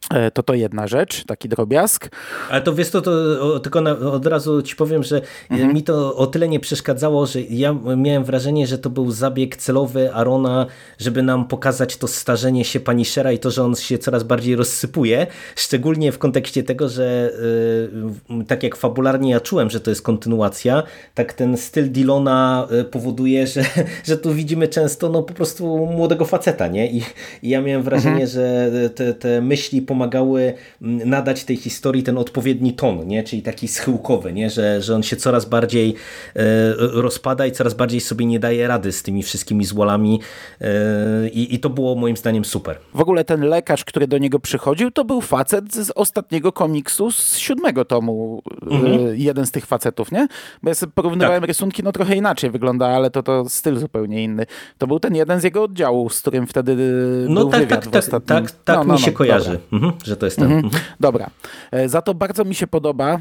[0.09, 2.09] E, to to jedna rzecz, taki drobiazg.
[2.49, 5.73] Ale to wiesz to, to tylko na, od razu ci powiem, że mhm.
[5.73, 10.13] mi to o tyle nie przeszkadzało, że ja miałem wrażenie, że to był zabieg celowy
[10.13, 10.65] Arona,
[10.97, 15.27] żeby nam pokazać to starzenie się Punishera i to, że on się coraz bardziej rozsypuje,
[15.55, 17.31] szczególnie w kontekście tego, że
[18.29, 20.83] yy, tak jak fabularnie ja czułem, że to jest kontynuacja,
[21.15, 23.65] tak ten styl Dylona y, powoduje, że,
[24.03, 26.91] że tu widzimy często no po prostu młodego faceta, nie?
[26.91, 27.03] I,
[27.43, 28.29] i ja miałem wrażenie, mhm.
[28.29, 33.23] że te, te myśli pomagały mm, nadać tej historii ten odpowiedni ton, nie?
[33.23, 34.49] czyli taki schyłkowy, nie?
[34.49, 35.95] Że, że on się coraz bardziej
[36.35, 36.43] e,
[36.77, 40.19] rozpada i coraz bardziej sobie nie daje rady z tymi wszystkimi złolami
[40.61, 42.77] e, i, i to było moim zdaniem super.
[42.93, 47.37] W ogóle ten lekarz, który do niego przychodził, to był facet z ostatniego komiksu z
[47.37, 48.41] siódmego tomu.
[48.61, 49.15] E, mhm.
[49.15, 50.27] Jeden z tych facetów, nie?
[50.63, 51.47] Bo ja sobie porównywałem tak.
[51.47, 54.45] rysunki, no trochę inaczej wygląda, ale to, to styl zupełnie inny.
[54.77, 56.75] To był ten jeden z jego oddziału, z którym wtedy
[57.29, 58.05] no, był tak, wywiad tak.
[58.05, 59.59] Tak, tak, tak no, no, mi się no, kojarzy.
[59.83, 60.45] Mhm, że to jest ten.
[60.45, 60.65] Mhm.
[60.65, 60.83] mhm.
[60.99, 61.29] Dobra.
[61.71, 63.19] E, za to bardzo mi się podoba,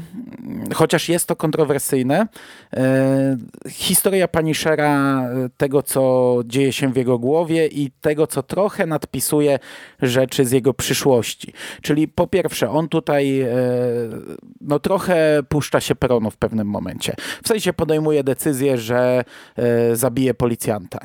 [0.73, 2.27] chociaż jest to kontrowersyjne,
[2.73, 3.37] e,
[3.69, 8.85] historia pani Shera, e, tego co dzieje się w jego głowie i tego co trochę
[8.85, 9.59] nadpisuje
[10.01, 11.53] rzeczy z jego przyszłości.
[11.81, 13.45] Czyli po pierwsze, on tutaj
[14.61, 17.15] no trochę puszcza się peronu w pewnym momencie.
[17.43, 19.23] W sensie podejmuje decyzję, że
[19.93, 20.99] zabije policjanta,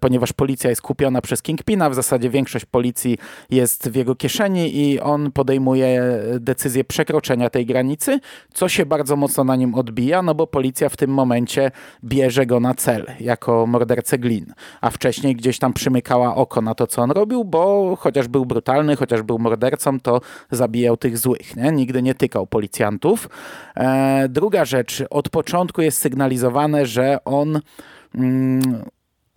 [0.00, 3.18] ponieważ policja jest kupiona przez Kingpina, w zasadzie większość policji
[3.50, 6.02] jest w jego kieszeni i on podejmuje
[6.40, 8.20] decyzję przekroczenia tej granicy,
[8.54, 11.70] co się bardzo mocno na nim odbija, no bo policja w tym momencie
[12.04, 16.86] bierze go na cel jako mordercę glin, a wcześniej gdzieś tam przymykała oko na to,
[16.86, 20.20] co on robił, bo chociaż był brutalny, chociaż był mordercą, to
[20.50, 21.72] zabijał tych złych, nie?
[21.72, 23.28] nigdy nie tykał policjantów.
[23.76, 27.60] E, druga rzecz, od początku jest sygnalizowane, że on
[28.14, 28.84] mm,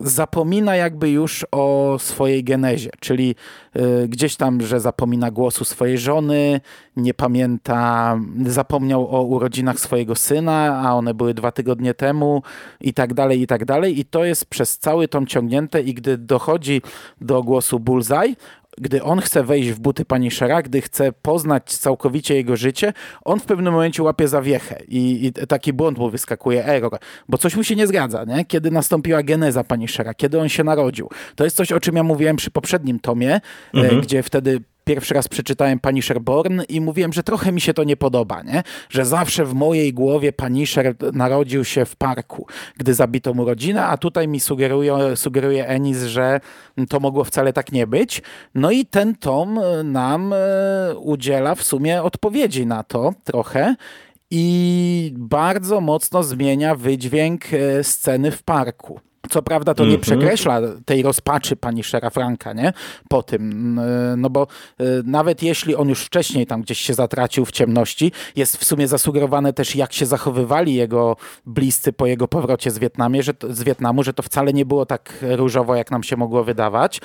[0.02, 3.36] zapomina jakby już o swojej genezie, czyli
[3.76, 6.62] y, gdzieś tam, że zapomina głosu swojej żony,
[6.98, 12.44] nie pamięta, zapomniał o urodzinach swojego syna, a one były dwa tygodnie temu
[12.82, 14.00] i tak dalej, i tak dalej.
[14.00, 16.82] I to jest przez cały tom ciągnięte i gdy dochodzi
[17.22, 18.36] do głosu Bullseye,
[18.80, 22.94] gdy on chce wejść w buty pani Shera, gdy chce poznać całkowicie jego życie,
[23.26, 26.98] on w pewnym momencie łapie zawiechę i, i taki błąd mu wyskakuje, error,
[27.30, 28.46] bo coś mu się nie zgadza, nie?
[28.46, 31.10] kiedy nastąpiła geneza pani Shera, kiedy on się narodził.
[31.36, 33.42] To jest coś, o czym ja mówiłem przy poprzednim tomie, e,
[33.74, 34.02] mhm.
[34.02, 37.98] gdzie wtedy pierwszy raz przeczytałem Punisher Born i mówiłem, że trochę mi się to nie
[37.98, 38.64] podoba, nie?
[38.90, 42.48] że zawsze w mojej głowie Punisher narodził się w parku,
[42.78, 46.40] gdy zabito mu rodzinę, a tutaj mi sugeruje, sugeruje Ennis, że
[46.90, 48.22] to mogło wcale tak nie być.
[48.56, 53.76] No i ten tom nam e, udziela w sumie odpowiedzi na to trochę
[54.32, 59.00] i bardzo mocno zmienia wydźwięk e, sceny w parku.
[59.30, 60.02] Co prawda to nie mhm.
[60.02, 62.74] przekreśla tej rozpaczy pani Szera Franka, nie?
[63.10, 63.80] Po tym,
[64.18, 64.48] no bo
[64.80, 68.88] e, nawet jeśli on już wcześniej tam gdzieś się zatracił w ciemności, jest w sumie
[68.88, 73.64] zasugerowane też jak się zachowywali jego bliscy po jego powrocie z, Wietnamie, że to, z
[73.64, 77.02] Wietnamu, że to wcale nie było tak różowo, jak nam się mogło wydawać.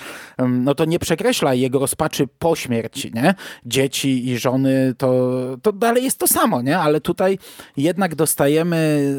[0.49, 3.35] No to nie przekreśla jego rozpaczy po śmierci, nie?
[3.67, 5.31] Dzieci i żony, to,
[5.63, 6.79] to dalej jest to samo, nie?
[6.79, 7.39] Ale tutaj
[7.77, 9.15] jednak dostajemy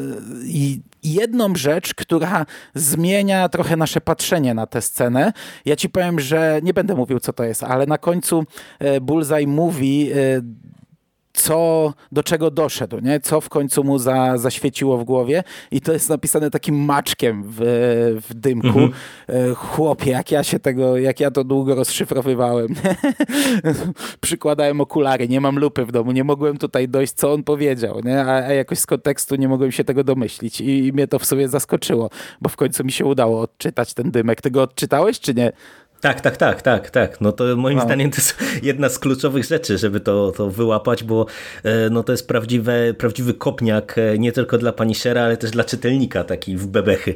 [0.45, 0.79] i
[1.13, 5.33] jedną rzecz, która zmienia trochę nasze patrzenie na tę scenę.
[5.65, 8.43] Ja ci powiem, że nie będę mówił, co to jest, ale na końcu
[8.79, 10.15] e, Bullseye mówi e,
[11.35, 13.19] co, do czego doszedł, nie?
[13.19, 17.57] co w końcu mu za, zaświeciło w głowie i to jest napisane takim maczkiem w,
[18.29, 18.67] w dymku.
[18.67, 18.91] Mhm.
[19.29, 22.67] E, chłopie, jak ja się tego, jak ja to długo rozszyfrowywałem.
[24.21, 28.21] Przykładałem okulary, nie mam lupy w domu, nie mogłem tutaj dojść, co on powiedział, nie?
[28.21, 31.25] A, a jakoś z kontekstu nie mogłem się tego domyślić i, i mnie to w
[31.25, 32.09] sobie zaskoczyło,
[32.41, 34.41] bo w końcu mi się udało odczytać ten dymek.
[34.41, 35.51] Ty go odczytałeś, czy nie?
[36.01, 37.21] Tak, tak, tak, tak, tak.
[37.21, 37.83] No to moim no.
[37.83, 41.25] zdaniem to jest jedna z kluczowych rzeczy, żeby to, to wyłapać, bo
[41.63, 45.63] e, no to jest prawdziwe, prawdziwy kopniak e, nie tylko dla Punishera, ale też dla
[45.63, 47.15] czytelnika taki w bebechy.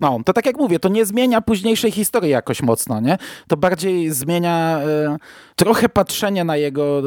[0.00, 3.18] No, to tak jak mówię, to nie zmienia późniejszej historii jakoś mocno, nie?
[3.48, 4.80] To bardziej zmienia
[5.14, 5.18] y,
[5.56, 7.02] trochę patrzenie na jego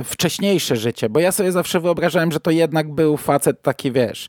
[0.00, 4.28] y, wcześniejsze życie, bo ja sobie zawsze wyobrażałem, że to jednak był facet taki, wiesz,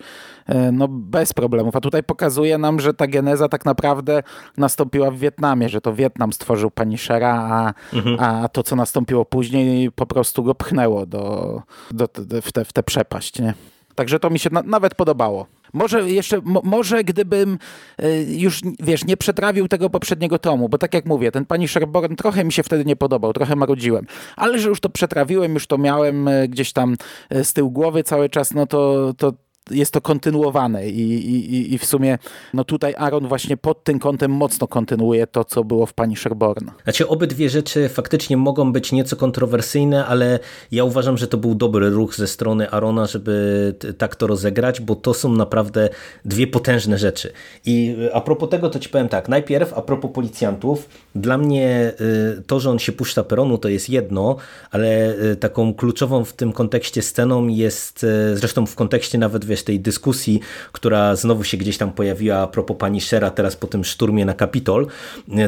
[0.50, 4.24] y, no bez problemów, a tutaj pokazuje nam, że ta geneza tak naprawdę
[4.58, 8.18] nastąpiła w Wietnamie, że to Wietnam stworzył Punishera, a, mhm.
[8.20, 12.74] a to, co nastąpiło później, po prostu go pchnęło do, do, do w, tę w
[12.86, 13.54] przepaść, nie?
[13.96, 15.48] Także to mi się na, nawet podobało.
[15.74, 17.58] Może jeszcze, mo, może gdybym
[18.04, 22.16] y, już, wiesz, nie przetrawił tego poprzedniego tomu, bo tak jak mówię, ten pani Sherborn
[22.16, 24.06] trochę mi się wtedy nie podobał, trochę marudziłem,
[24.36, 26.96] ale że już to przetrawiłem, już to miałem y, gdzieś tam
[27.36, 29.34] y, z tyłu głowy cały czas, no to, to,
[29.72, 32.18] jest to kontynuowane i, i, i w sumie
[32.54, 36.70] no tutaj Aaron właśnie pod tym kątem mocno kontynuuje to, co było w Pani Sherborn.
[36.84, 40.40] Znaczy obydwie rzeczy faktycznie mogą być nieco kontrowersyjne, ale
[40.72, 44.96] ja uważam, że to był dobry ruch ze strony Arona, żeby tak to rozegrać, bo
[44.96, 45.90] to są naprawdę
[46.26, 47.34] dwie potężne rzeczy.
[47.66, 51.94] I a propos tego, to ci powiem tak, najpierw a propos policjantów, dla mnie
[52.40, 54.36] y, to, że on się puszcza peronu to jest jedno,
[54.72, 59.80] ale y, taką kluczową w tym kontekście sceną jest, zresztą w kontekście nawet wiesz, tej
[59.80, 60.40] dyskusji,
[60.72, 64.34] która znowu się gdzieś tam pojawiła a propos pani Shera teraz po tym szturmie na
[64.34, 64.88] Kapitol,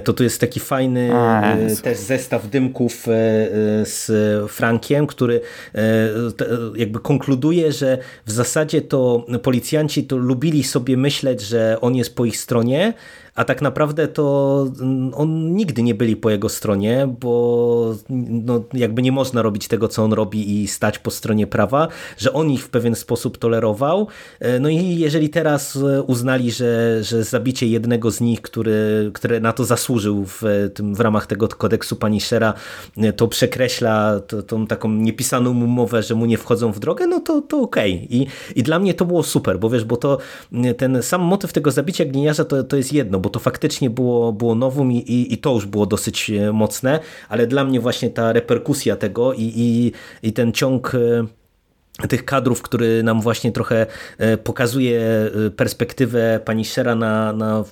[0.03, 1.09] to tu jest taki fajny
[1.83, 3.03] też zestaw dymków
[3.83, 4.11] z
[4.51, 5.41] Frankiem, który
[6.75, 12.25] jakby konkluduje, że w zasadzie to policjanci to lubili sobie myśleć, że on jest po
[12.25, 12.93] ich stronie,
[13.35, 19.01] a tak naprawdę to mm, on nigdy nie byli po jego stronie, bo no, jakby
[19.01, 22.63] nie można robić tego, co on robi i stać po stronie prawa, że on ich
[22.63, 24.07] w pewien sposób tolerował.
[24.39, 29.53] E, no i jeżeli teraz uznali, że, że zabicie jednego z nich, który, który na
[29.53, 32.53] to zasłużył w, tym, w ramach tego kodeksu Punishera,
[33.15, 37.61] to przekreśla tą taką niepisaną umowę, że mu nie wchodzą w drogę, no to, to
[37.61, 37.93] okej.
[37.95, 38.07] Okay.
[38.09, 40.17] I, I dla mnie to było super, bo wiesz, bo to
[40.77, 44.55] ten sam motyw tego zabicia gliniarza to, to jest jedno, bo to faktycznie było, było
[44.55, 48.33] nowum i, i, i to już było dosyć e, mocne, ale dla mnie właśnie ta
[48.33, 49.91] reperkusja tego i, i,
[50.27, 51.25] i ten ciąg e,
[52.09, 53.85] tych kadrów, który nam właśnie trochę
[54.17, 57.63] e, pokazuje e, perspektywę pani Szera na, na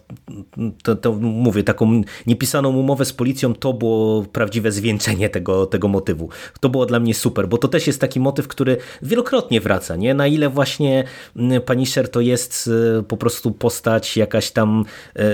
[0.83, 6.29] to, to, mówię, taką niepisaną umowę z policją, to było prawdziwe zwieńczenie tego, tego motywu.
[6.59, 10.13] To było dla mnie super, bo to też jest taki motyw, który wielokrotnie wraca, nie?
[10.13, 11.03] Na ile właśnie
[11.65, 14.85] pani Szer to jest e, po prostu postać jakaś tam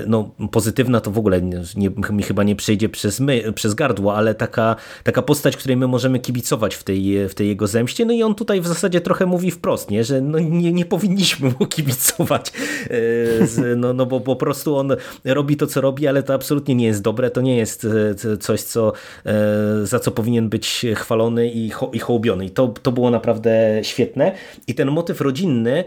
[0.08, 1.42] no, pozytywna, to w ogóle
[1.76, 5.88] nie, mi chyba nie przejdzie przez, my, przez gardło, ale taka, taka postać, której my
[5.88, 9.02] możemy kibicować w tej, w tej jego zemście, no i on tutaj w zasadzie zasadzie
[9.02, 10.04] trochę mówi wprost, nie?
[10.04, 12.52] że no nie, nie powinniśmy mu kibicować,
[12.90, 16.86] e, no, no bo po prostu on robi to, co robi, ale to absolutnie nie
[16.86, 17.88] jest dobre, to nie jest
[18.26, 18.94] e, coś, co,
[19.26, 19.34] e,
[19.84, 22.46] za co powinien być chwalony i, ho, i hołbiony.
[22.46, 24.32] I to, to było naprawdę świetne.
[24.68, 25.84] I ten motyw rodzinny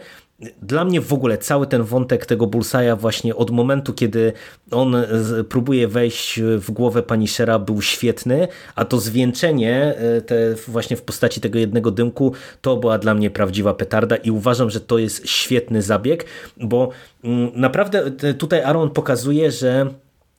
[0.63, 4.33] dla mnie w ogóle cały ten wątek tego Bullseye'a właśnie od momentu, kiedy
[4.71, 4.97] on
[5.49, 11.03] próbuje wejść w głowę pani Shera był świetny, a to zwieńczenie e, te właśnie w
[11.03, 15.29] postaci tego jednego dymku to była dla mnie prawdziwa petarda i uważam, że to jest
[15.29, 16.25] świetny zabieg,
[16.57, 16.91] bo
[17.25, 19.87] mm, naprawdę tutaj Aaron pokazuje, że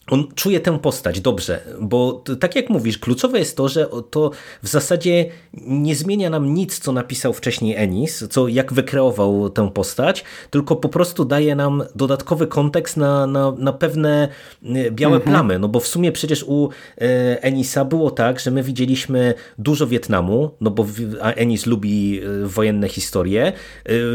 [0.10, 4.32] on czuje tę postać dobrze, bo tak jak mówisz, kluczowe jest to, że to
[4.64, 5.26] w zasadzie
[5.68, 10.90] nie zmienia nam nic, co napisał wcześniej Ennis, co jak wykreował tę postać, tylko po
[10.90, 14.28] prostu daje nam dodatkowy kontekst na, na, na pewne
[14.66, 15.34] e, białe mhm.
[15.34, 19.88] plamy, no bo w sumie przecież u e, Enisa było tak, że my widzieliśmy dużo
[19.88, 20.86] Wietnamu, no bo
[21.22, 23.54] Ennis lubi e, wojenne historie,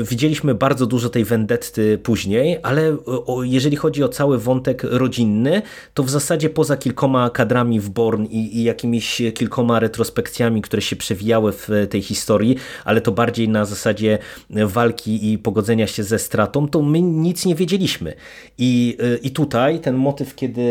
[0.02, 2.96] widzieliśmy bardzo dużo tej vendetty później, ale
[3.42, 5.62] jeżeli chodzi o cały wątek rodzinny,
[5.94, 10.96] to w zasadzie poza kilkoma kadrami w Born i, i jakimiś kilkoma retrospekcjami, które się
[10.96, 14.18] przewijały w tej historii, ale to bardziej na zasadzie
[14.50, 18.14] walki i pogodzenia się ze stratą, to my nic nie wiedzieliśmy.
[18.58, 20.62] I, i tutaj ten motyw, kiedy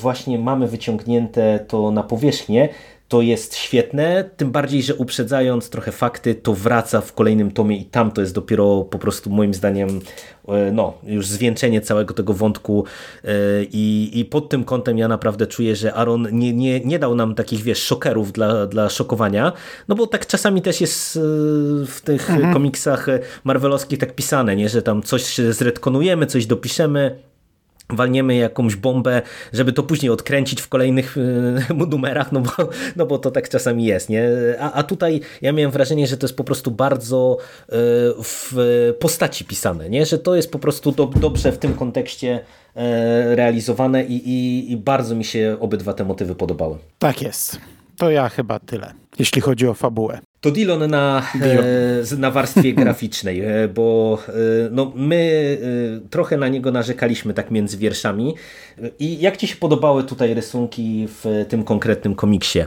[0.00, 2.68] właśnie mamy wyciągnięte to na powierzchnię,
[3.14, 7.84] to jest świetne, tym bardziej, że uprzedzając trochę fakty, to wraca w kolejnym tomie i
[7.84, 10.00] tam to jest dopiero po prostu moim zdaniem
[10.48, 12.84] e, no, już zwieńczenie całego tego wątku
[13.24, 13.28] e,
[13.72, 17.34] i, i pod tym kątem ja naprawdę czuję, że Aaron nie, nie, nie dał nam
[17.34, 19.52] takich, wiesz, szokerów dla, dla szokowania,
[19.88, 21.20] no bo tak czasami też jest e,
[21.86, 22.52] w tych mhm.
[22.52, 23.06] komiksach
[23.44, 27.18] marvelowskich tak pisane, nie, że tam coś zredkonujemy, coś dopiszemy,
[27.90, 31.16] walniemy jakąś bombę, żeby to później odkręcić w kolejnych
[31.70, 32.50] e, numerach, no bo,
[32.96, 34.28] no bo to tak czasami jest, nie?
[34.60, 37.72] A, a tutaj ja miałem wrażenie, że to jest po prostu bardzo e,
[38.22, 38.54] w
[39.00, 40.06] postaci pisane, nie?
[40.06, 42.40] Że to jest po prostu do, dobrze w tym kontekście
[42.76, 46.78] e, realizowane i, i, i bardzo mi się obydwa te motywy podobały.
[46.98, 47.60] Tak jest.
[48.04, 50.18] To ja chyba tyle, jeśli chodzi o fabułę.
[50.40, 51.22] To Dillon na,
[52.12, 54.32] e, na warstwie graficznej, e, bo e,
[54.70, 55.58] no, my
[56.10, 58.34] trochę na niego narzekaliśmy tak między wierszami.
[58.98, 62.60] I jak Ci się podobały tutaj rysunki w tym konkretnym komiksie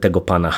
[0.00, 0.52] tego pana?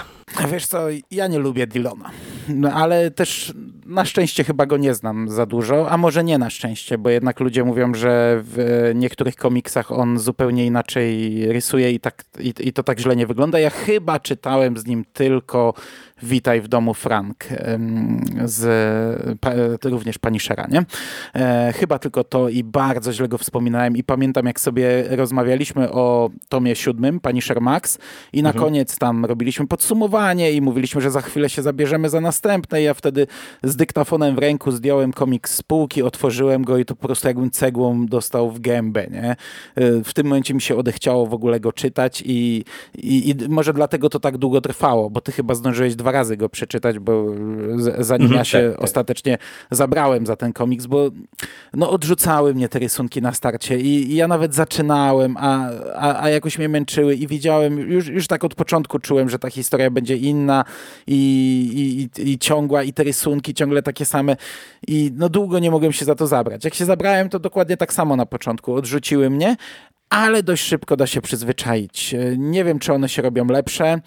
[0.52, 2.10] Wiesz co, ja nie lubię Dillona,
[2.48, 3.54] no, ale też
[3.86, 7.40] na szczęście chyba go nie znam za dużo, a może nie na szczęście, bo jednak
[7.40, 12.82] ludzie mówią, że w niektórych komiksach on zupełnie inaczej rysuje i, tak, i, i to
[12.82, 13.58] tak źle nie wygląda.
[13.58, 15.74] Ja chyba czytałem z nim tylko
[16.22, 17.46] Witaj w domu Frank
[18.44, 18.64] z
[19.85, 20.85] również pani Szera, nie?
[21.35, 26.31] E, chyba tylko to i bardzo źle go wspominałem i pamiętam jak sobie rozmawialiśmy o
[26.48, 27.98] tomie siódmym, pani Max
[28.33, 28.64] i na mhm.
[28.64, 32.94] koniec tam robiliśmy podsumowanie i mówiliśmy, że za chwilę się zabierzemy za następne i ja
[32.94, 33.26] wtedy
[33.62, 37.50] z dyktafonem w ręku zdjąłem komiks z półki, otworzyłem go i to po prostu jakbym
[37.50, 39.31] cegłą dostał w gębę, nie?
[39.31, 39.37] E,
[40.04, 44.09] w tym momencie mi się odechciało w ogóle go czytać i, i, i może dlatego
[44.09, 47.26] to tak długo trwało, bo ty chyba zdążyłeś dwa dwa razy go przeczytać, bo
[47.98, 48.84] zanim mhm, ja się tak, tak.
[48.84, 49.38] ostatecznie
[49.70, 51.10] zabrałem za ten komiks, bo
[51.74, 56.30] no odrzucały mnie te rysunki na starcie i, i ja nawet zaczynałem, a, a, a,
[56.30, 60.16] jakoś mnie męczyły i widziałem, już, już tak od początku czułem, że ta historia będzie
[60.16, 60.64] inna
[61.06, 64.36] i, i, i ciągła i te rysunki ciągle takie same
[64.88, 66.64] i no długo nie mogłem się za to zabrać.
[66.64, 68.74] Jak się zabrałem, to dokładnie tak samo na początku.
[68.74, 69.56] Odrzuciły mnie,
[70.10, 72.14] ale dość szybko da się przyzwyczaić.
[72.36, 74.00] Nie wiem, czy one się robią lepsze.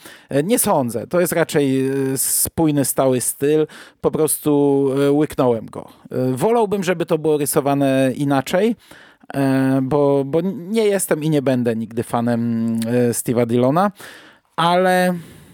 [0.44, 1.08] Nie sądzę.
[1.08, 3.68] To jest raczej e, spójny, stały styl.
[4.02, 5.90] Po prostu e, łyknąłem go.
[6.12, 8.76] E, wolałbym, żeby to było rysowane inaczej,
[9.34, 13.92] e, bo, bo nie jestem i nie będę nigdy fanem e, Steve'a Dillona,
[14.56, 15.14] ale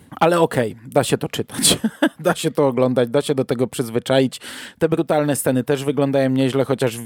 [0.10, 1.78] ale okej, okay, da się to czytać,
[2.20, 4.42] da się to oglądać, da się do tego przyzwyczaić.
[4.80, 6.98] Te brutalne sceny też wyglądają nieźle, chociaż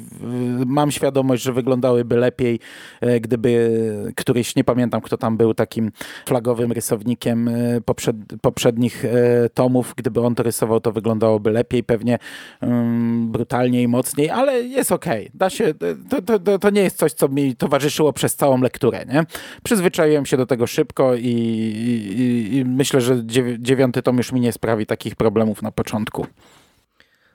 [0.66, 2.60] mam świadomość, że wyglądałyby lepiej,
[3.02, 3.72] e, gdyby
[4.16, 5.92] któryś, nie pamiętam kto tam był takim
[6.26, 12.18] flagowym rysownikiem e, poprzed, poprzednich e, tomów, gdyby on to rysował, to wyglądałoby lepiej, pewnie
[12.62, 15.32] um, brutalniej, mocniej, ale jest okej, okay.
[15.34, 15.74] da się,
[16.10, 19.24] to, to, to, nie jest coś, co mi towarzyszyło przez całą lekturę, nie?
[19.64, 23.22] Przyzwyczaiłem się do tego szybko i, i, i myślę, że
[23.60, 26.28] dziewiąty tom już mi nie sprawi takich problemów na początku.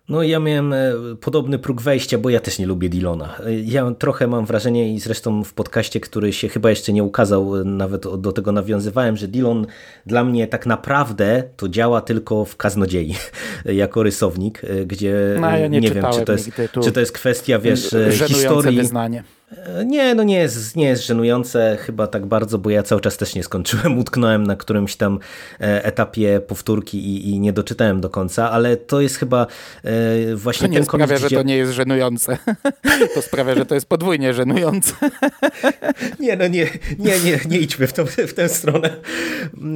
[0.09, 3.37] No ja miałem e, podobny próg wejścia, bo ja też nie lubię Dillona.
[3.47, 7.57] E, ja trochę mam wrażenie i zresztą w podcaście, który się chyba jeszcze nie ukazał,
[7.57, 9.67] e, nawet do tego nawiązywałem, że Dillon
[10.07, 13.15] dla mnie tak naprawdę to działa tylko w Kaznodziei
[13.65, 16.51] jako rysownik, gdzie no, ja nie, nie wiem, czy to, jest,
[16.83, 17.95] czy to jest kwestia, wiesz,
[18.27, 18.77] historii.
[18.77, 19.25] wyznanie.
[19.87, 23.35] Nie, no nie jest, nie jest żenujące chyba tak bardzo, bo ja cały czas też
[23.35, 23.99] nie skończyłem.
[24.07, 25.19] Utknąłem na którymś tam
[25.61, 29.47] e, etapie powtórki i, i nie doczytałem do końca, ale to jest chyba
[29.85, 31.37] e, właśnie to nie ten sprawia, komiks, że gdzie...
[31.37, 32.39] to nie jest żenujące.
[33.15, 34.93] to sprawia, że to jest podwójnie żenujące.
[36.21, 38.97] nie, no nie, nie, nie, nie idźmy w, tą, w tę stronę.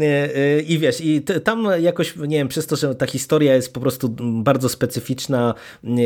[0.01, 3.81] E, I wiesz, i tam jakoś, nie wiem, przez to, że ta historia jest po
[3.81, 5.55] prostu bardzo specyficzna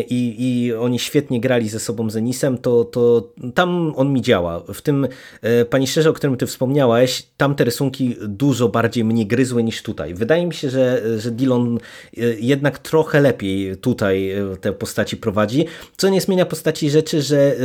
[0.09, 3.64] i, i oni świetnie grali ze sobą z Enisem, to, to tam
[3.97, 4.63] on mi działa.
[4.75, 5.09] W tym
[5.43, 9.83] e, Pani Szczerze, o którym ty wspomniałeś, tam te rysunki dużo bardziej mnie gryzły niż
[9.83, 10.15] tutaj.
[10.15, 15.67] Wydaje mi się, że, że Dillon e, jednak trochę lepiej tutaj e, te postaci prowadzi,
[15.97, 17.57] co nie zmienia postaci rzeczy, że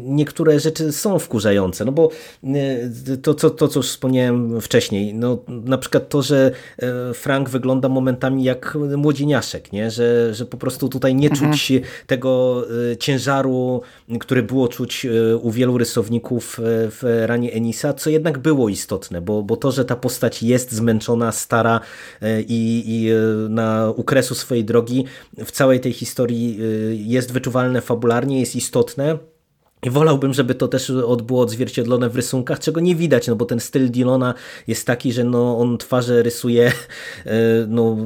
[0.00, 2.10] niektóre rzeczy są wkurzające, no bo
[3.22, 6.50] to, to, to co już wspomniałem wcześniej, no na przykład to, że
[7.14, 9.90] Frank wygląda momentami jak młodzieniaszek, nie?
[9.90, 11.52] Że, że po prostu tutaj nie mhm.
[11.52, 11.72] czuć
[12.06, 12.64] tego
[12.98, 13.82] ciężaru,
[14.20, 15.06] który było czuć
[15.38, 19.84] u wielu rysowników e, w ranie Enisa, co jednak było istotne, bo, bo to, że
[19.84, 21.80] ta postać jest zmęczona, stara
[22.22, 23.14] e, i, i e,
[23.48, 25.04] na ukresu swojej drogi
[25.38, 26.58] w całej tej historii
[26.92, 29.18] jest wyczuwalne fabularnie, jest istotne,
[29.82, 30.92] i wolałbym, żeby to też
[31.26, 34.34] było odzwierciedlone w rysunkach, czego nie widać, no bo ten styl Dillona
[34.66, 37.32] jest taki, że no on twarze rysuje e,
[37.68, 37.96] no,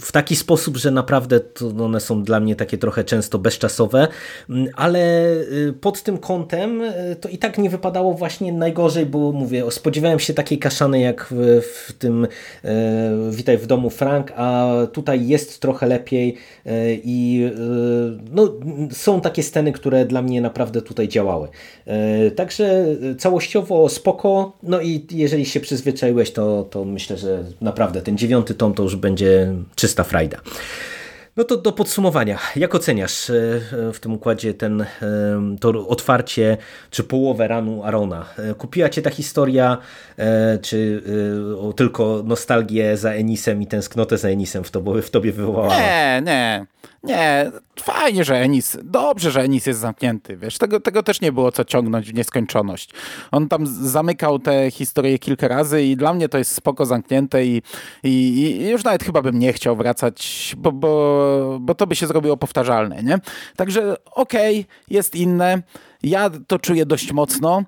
[0.00, 1.40] w taki sposób, że naprawdę
[1.80, 4.08] one są dla mnie takie trochę często bezczasowe,
[4.50, 9.32] mm, ale y, pod tym kątem e, to i tak nie wypadało właśnie najgorzej, bo
[9.32, 12.26] mówię, spodziewałem się takiej kaszany jak w, w tym
[12.64, 16.36] e, Witaj w domu Frank, a tutaj jest trochę lepiej
[17.04, 17.50] i
[18.30, 18.52] no,
[18.92, 21.48] są takie sceny, które dla mnie naprawdę tutaj działały.
[21.86, 22.86] E, także
[23.18, 28.74] całościowo spoko, no i jeżeli się przyzwyczaiłeś, to, to myślę, że naprawdę ten dziewiąty tom
[28.74, 30.40] to już będzie czysta frajda.
[31.36, 32.38] No to do podsumowania.
[32.56, 33.32] Jak oceniasz e,
[33.92, 34.86] w tym układzie ten, e,
[35.60, 36.56] to otwarcie,
[36.90, 38.26] czy połowę ranu Arona?
[38.58, 39.78] Kupiła cię ta historia,
[40.62, 41.02] czy
[41.76, 45.76] tylko nostalgię za Enisem i tęsknotę za Enisem w tobie, w tobie wywołała?
[45.76, 46.73] Nie, nie.
[47.02, 51.52] Nie, fajnie, że Enis, dobrze, że Enis jest zamknięty, wiesz, tego, tego też nie było
[51.52, 52.90] co ciągnąć w nieskończoność.
[53.30, 57.62] On tam zamykał tę historię kilka razy i dla mnie to jest spoko zamknięte i,
[58.02, 62.06] i, i już nawet chyba bym nie chciał wracać, bo, bo, bo to by się
[62.06, 63.18] zrobiło powtarzalne, nie?
[63.56, 65.62] Także okej, okay, jest inne.
[66.02, 67.62] Ja to czuję dość mocno,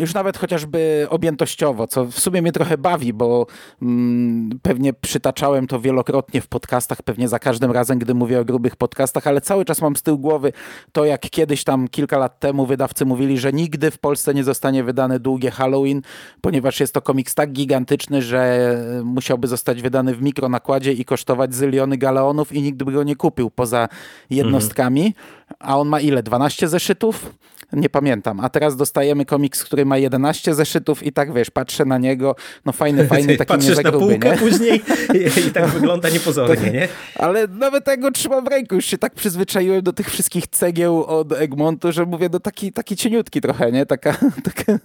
[0.00, 3.46] już nawet chociażby objętościowo, co w sumie mnie trochę bawi, bo
[3.82, 8.76] mm, pewnie przytaczałem to wielokrotnie w podcastach, pewnie za każdym razem, gdy mówię o grubych
[8.76, 10.52] podcastach, ale cały czas mam z tyłu głowy
[10.92, 14.84] to, jak kiedyś tam kilka lat temu wydawcy mówili, że nigdy w Polsce nie zostanie
[14.84, 16.02] wydane długie Halloween,
[16.40, 18.74] ponieważ jest to komiks tak gigantyczny, że
[19.04, 23.50] musiałby zostać wydany w mikronakładzie i kosztować zyliony galeonów i nikt by go nie kupił
[23.50, 23.88] poza
[24.30, 25.06] jednostkami.
[25.06, 26.22] Mhm a on ma ile?
[26.22, 27.34] 12 zeszytów?
[27.72, 28.40] Nie pamiętam.
[28.40, 32.72] A teraz dostajemy komiks, który ma 11 zeszytów i tak wiesz, patrzę na niego, no
[32.72, 34.36] fajny, fajny, taki Patrzysz nie na półkę nie?
[34.36, 34.82] później
[35.14, 36.88] i, i tak wygląda niepozornie, nie?
[37.24, 41.32] Ale nawet tego trzymam w ręku, już się tak przyzwyczaiłem do tych wszystkich cegieł od
[41.32, 43.86] Egmontu, że mówię, no taki, taki cieniutki trochę, nie?
[43.86, 44.78] Taka, taka,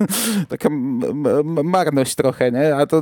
[0.49, 0.69] taka
[1.63, 2.75] marność trochę, nie?
[2.75, 3.01] A to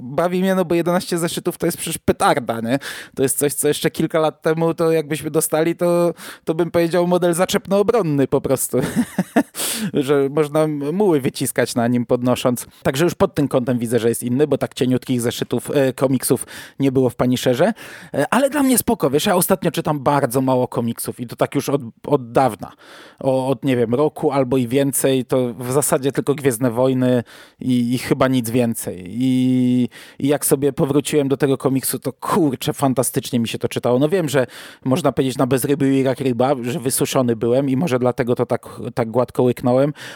[0.00, 2.78] bawi mnie, no bo 11 zeszytów to jest przecież petarda, nie?
[3.14, 7.06] To jest coś, co jeszcze kilka lat temu to jakbyśmy dostali, to, to bym powiedział
[7.06, 8.78] model zaczepno-obronny po prostu.
[9.94, 12.66] Że można muły wyciskać na nim podnosząc.
[12.82, 16.46] Także już pod tym kątem widzę, że jest inny, bo tak cieniutkich zeszytów e, komiksów
[16.78, 17.72] nie było w Punisherze.
[18.14, 21.54] E, ale dla mnie spoko, wiesz, ja ostatnio czytam bardzo mało komiksów i to tak
[21.54, 22.72] już od, od dawna.
[23.20, 25.24] O, od, nie wiem, roku albo i więcej.
[25.24, 27.22] To w zasadzie tylko Gwiezdne Wojny
[27.60, 29.04] i, i chyba nic więcej.
[29.08, 33.98] I, I jak sobie powróciłem do tego komiksu, to kurczę, fantastycznie mi się to czytało.
[33.98, 34.46] No wiem, że
[34.84, 38.66] można powiedzieć na bezryby i jak ryba, że wysuszony byłem i może dlatego to tak,
[38.94, 39.65] tak gładko łyknąłem,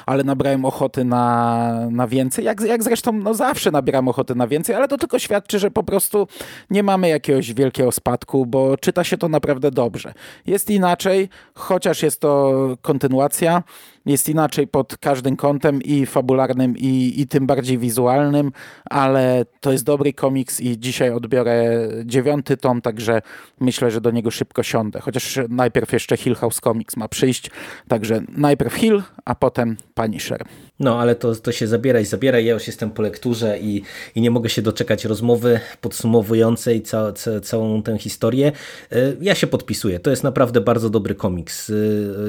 [0.07, 2.45] ale nabrałem ochoty na, na więcej.
[2.45, 5.83] Jak, jak zresztą no zawsze nabieram ochoty na więcej, ale to tylko świadczy, że po
[5.83, 6.29] prostu
[6.71, 10.15] nie mamy jakiegoś wielkiego spadku, bo czyta się to naprawdę dobrze.
[10.47, 13.63] Jest inaczej, chociaż jest to kontynuacja,
[14.07, 18.53] jest inaczej pod każdym kątem i fabularnym i, i tym bardziej wizualnym,
[18.85, 23.23] ale to jest dobry komiks i dzisiaj odbiorę dziewiąty tom, także
[23.61, 25.01] myślę, że do niego szybko siądę.
[25.01, 27.51] Chociaż najpierw jeszcze Hill House Comics ma przyjść,
[27.89, 30.45] także najpierw Hill, a potem Punisher.
[30.81, 32.41] No, ale to, to się zabiera i zabiera.
[32.41, 33.83] Ja już jestem po lekturze i,
[34.15, 38.53] i nie mogę się doczekać rozmowy podsumowującej ca, ca, całą tę historię.
[38.93, 40.01] E, ja się podpisuję.
[40.01, 41.71] To jest naprawdę bardzo dobry komiks.
[41.71, 41.75] E,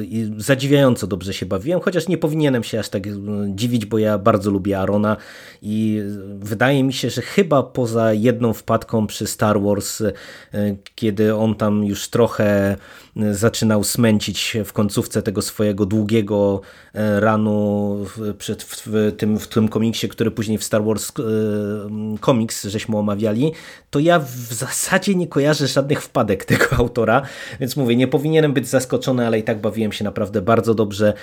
[0.03, 3.03] I zadziwiająco dobrze się bawiłem, chociaż nie powinienem się aż tak
[3.47, 5.17] dziwić, bo ja bardzo lubię Arona
[5.61, 6.01] i
[6.39, 10.03] wydaje mi się, że chyba poza jedną wpadką przy Star Wars,
[10.95, 12.75] kiedy on tam już trochę
[13.31, 16.61] zaczynał smęcić w końcówce tego swojego długiego
[17.19, 17.97] ranu
[18.41, 21.23] przed, w, tym, w tym komiksie, który później w Star Wars e,
[22.21, 23.51] Comics żeśmy omawiali,
[23.89, 27.21] to ja w zasadzie nie kojarzę żadnych wpadek tego autora,
[27.59, 31.13] więc mówię, nie powinienem być zaskoczony, ale i tak bawiłem się naprawdę bardzo dobrze.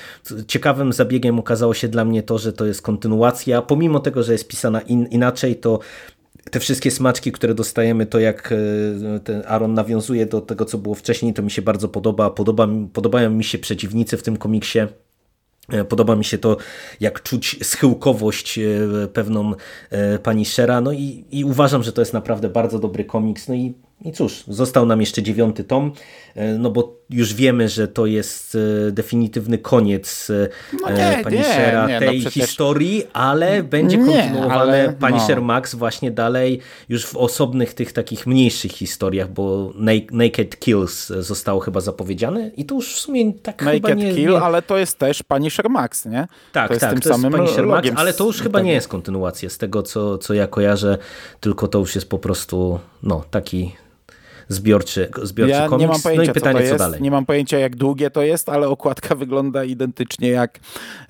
[0.46, 4.48] Ciekawym zabiegiem okazało się dla mnie to, że to jest kontynuacja, pomimo tego, że jest
[4.48, 5.78] pisana in, inaczej, to
[6.50, 10.94] te wszystkie smaczki, które dostajemy, to jak e, ten Aaron nawiązuje do tego, co było
[10.94, 12.30] wcześniej, to mi się bardzo podoba.
[12.30, 14.78] podoba podobają mi się przeciwnicy w tym komiksie.
[15.68, 16.56] E, podoba mi się to,
[17.00, 18.62] jak czuć schyłkowość e,
[19.12, 19.52] pewną
[20.22, 23.74] pani Shera, no i, i uważam, że to jest naprawdę bardzo dobry komiks, no i
[24.04, 25.92] i cóż, został nam jeszcze dziewiąty tom,
[26.34, 28.56] e, no bo już wiemy, że to jest
[28.88, 30.48] e, definitywny koniec e,
[30.82, 35.42] no nie, Punishera nie, nie, no tej no historii, ale będzie kontynuowany Punisher no.
[35.42, 39.72] Max właśnie dalej już w osobnych tych takich mniejszych historiach, bo
[40.12, 44.14] Naked Kills zostało chyba zapowiedziane i to już w sumie tak Naked chyba nie...
[44.14, 46.26] Kill, ale to jest też Punisher Max, nie?
[46.52, 48.66] Tak, to jest tak, tym to samym jest Punisher Max, ale to już chyba tak.
[48.66, 50.98] nie jest kontynuacja z tego, co, co ja kojarzę,
[51.40, 53.72] tylko to już jest po prostu no, taki
[54.48, 55.80] zbiorczy, zbiorczy ja komiks.
[55.80, 56.72] Nie mam pojęcia, no i pytanie, co, jest.
[56.72, 57.02] co dalej.
[57.02, 60.58] Nie mam pojęcia, jak długie to jest, ale okładka wygląda identycznie jak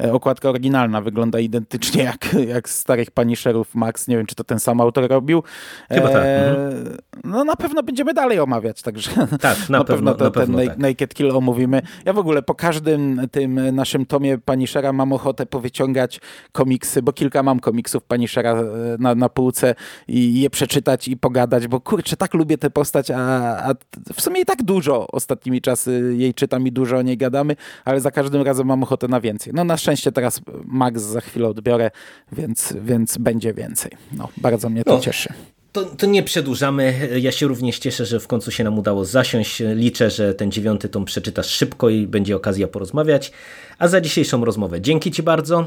[0.03, 4.09] e, okładka oryginalna, wygląda identycznie jak, jak starych Punisherów Max.
[4.09, 5.43] Nie wiem, czy to ten sam autor robił.
[5.89, 6.23] Chyba tak.
[6.23, 6.97] E, mhm.
[7.25, 9.11] No na pewno będziemy dalej omawiać, także
[9.41, 10.79] tak, na, na pewno, to, na ten pewno tak.
[10.79, 11.83] Naked Kill omówimy.
[12.05, 16.21] Ja w ogóle po każdym tym naszym tomie Punishera mam ochotę powyciągać
[16.53, 18.65] komiksy, bo kilka mam komiksów Punishera e,
[18.99, 19.75] na, na półce
[20.09, 23.75] i je przeczytać i pogadać, bo kurczę, tak lubię tę postać, a a,
[24.15, 28.01] w sumie i tak dużo ostatnimi czasy jej czytam i dużo o niej gadamy, ale
[28.01, 29.53] za każdym razem mam ochotę na więcej.
[29.57, 31.91] No na szczęście teraz Max za chwilę odbiorę,
[32.33, 33.93] więc, więc będzie więcej.
[34.13, 35.01] No, bardzo mnie to no.
[35.01, 35.33] cieszy.
[35.73, 37.09] To, to, nie przedłużamy.
[37.21, 39.63] Ja się również cieszę, że w końcu się nam udało zasiąść.
[39.75, 43.33] Liczę, że ten dziewiąty tom przeczytasz szybko i będzie okazja porozmawiać.
[43.79, 45.65] A za dzisiejszą rozmowę dzięki Ci bardzo.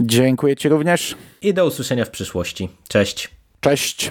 [0.00, 1.16] Dziękuję Ci również.
[1.42, 2.68] I do usłyszenia w przyszłości.
[2.88, 3.30] Cześć.
[3.60, 4.10] Cześć.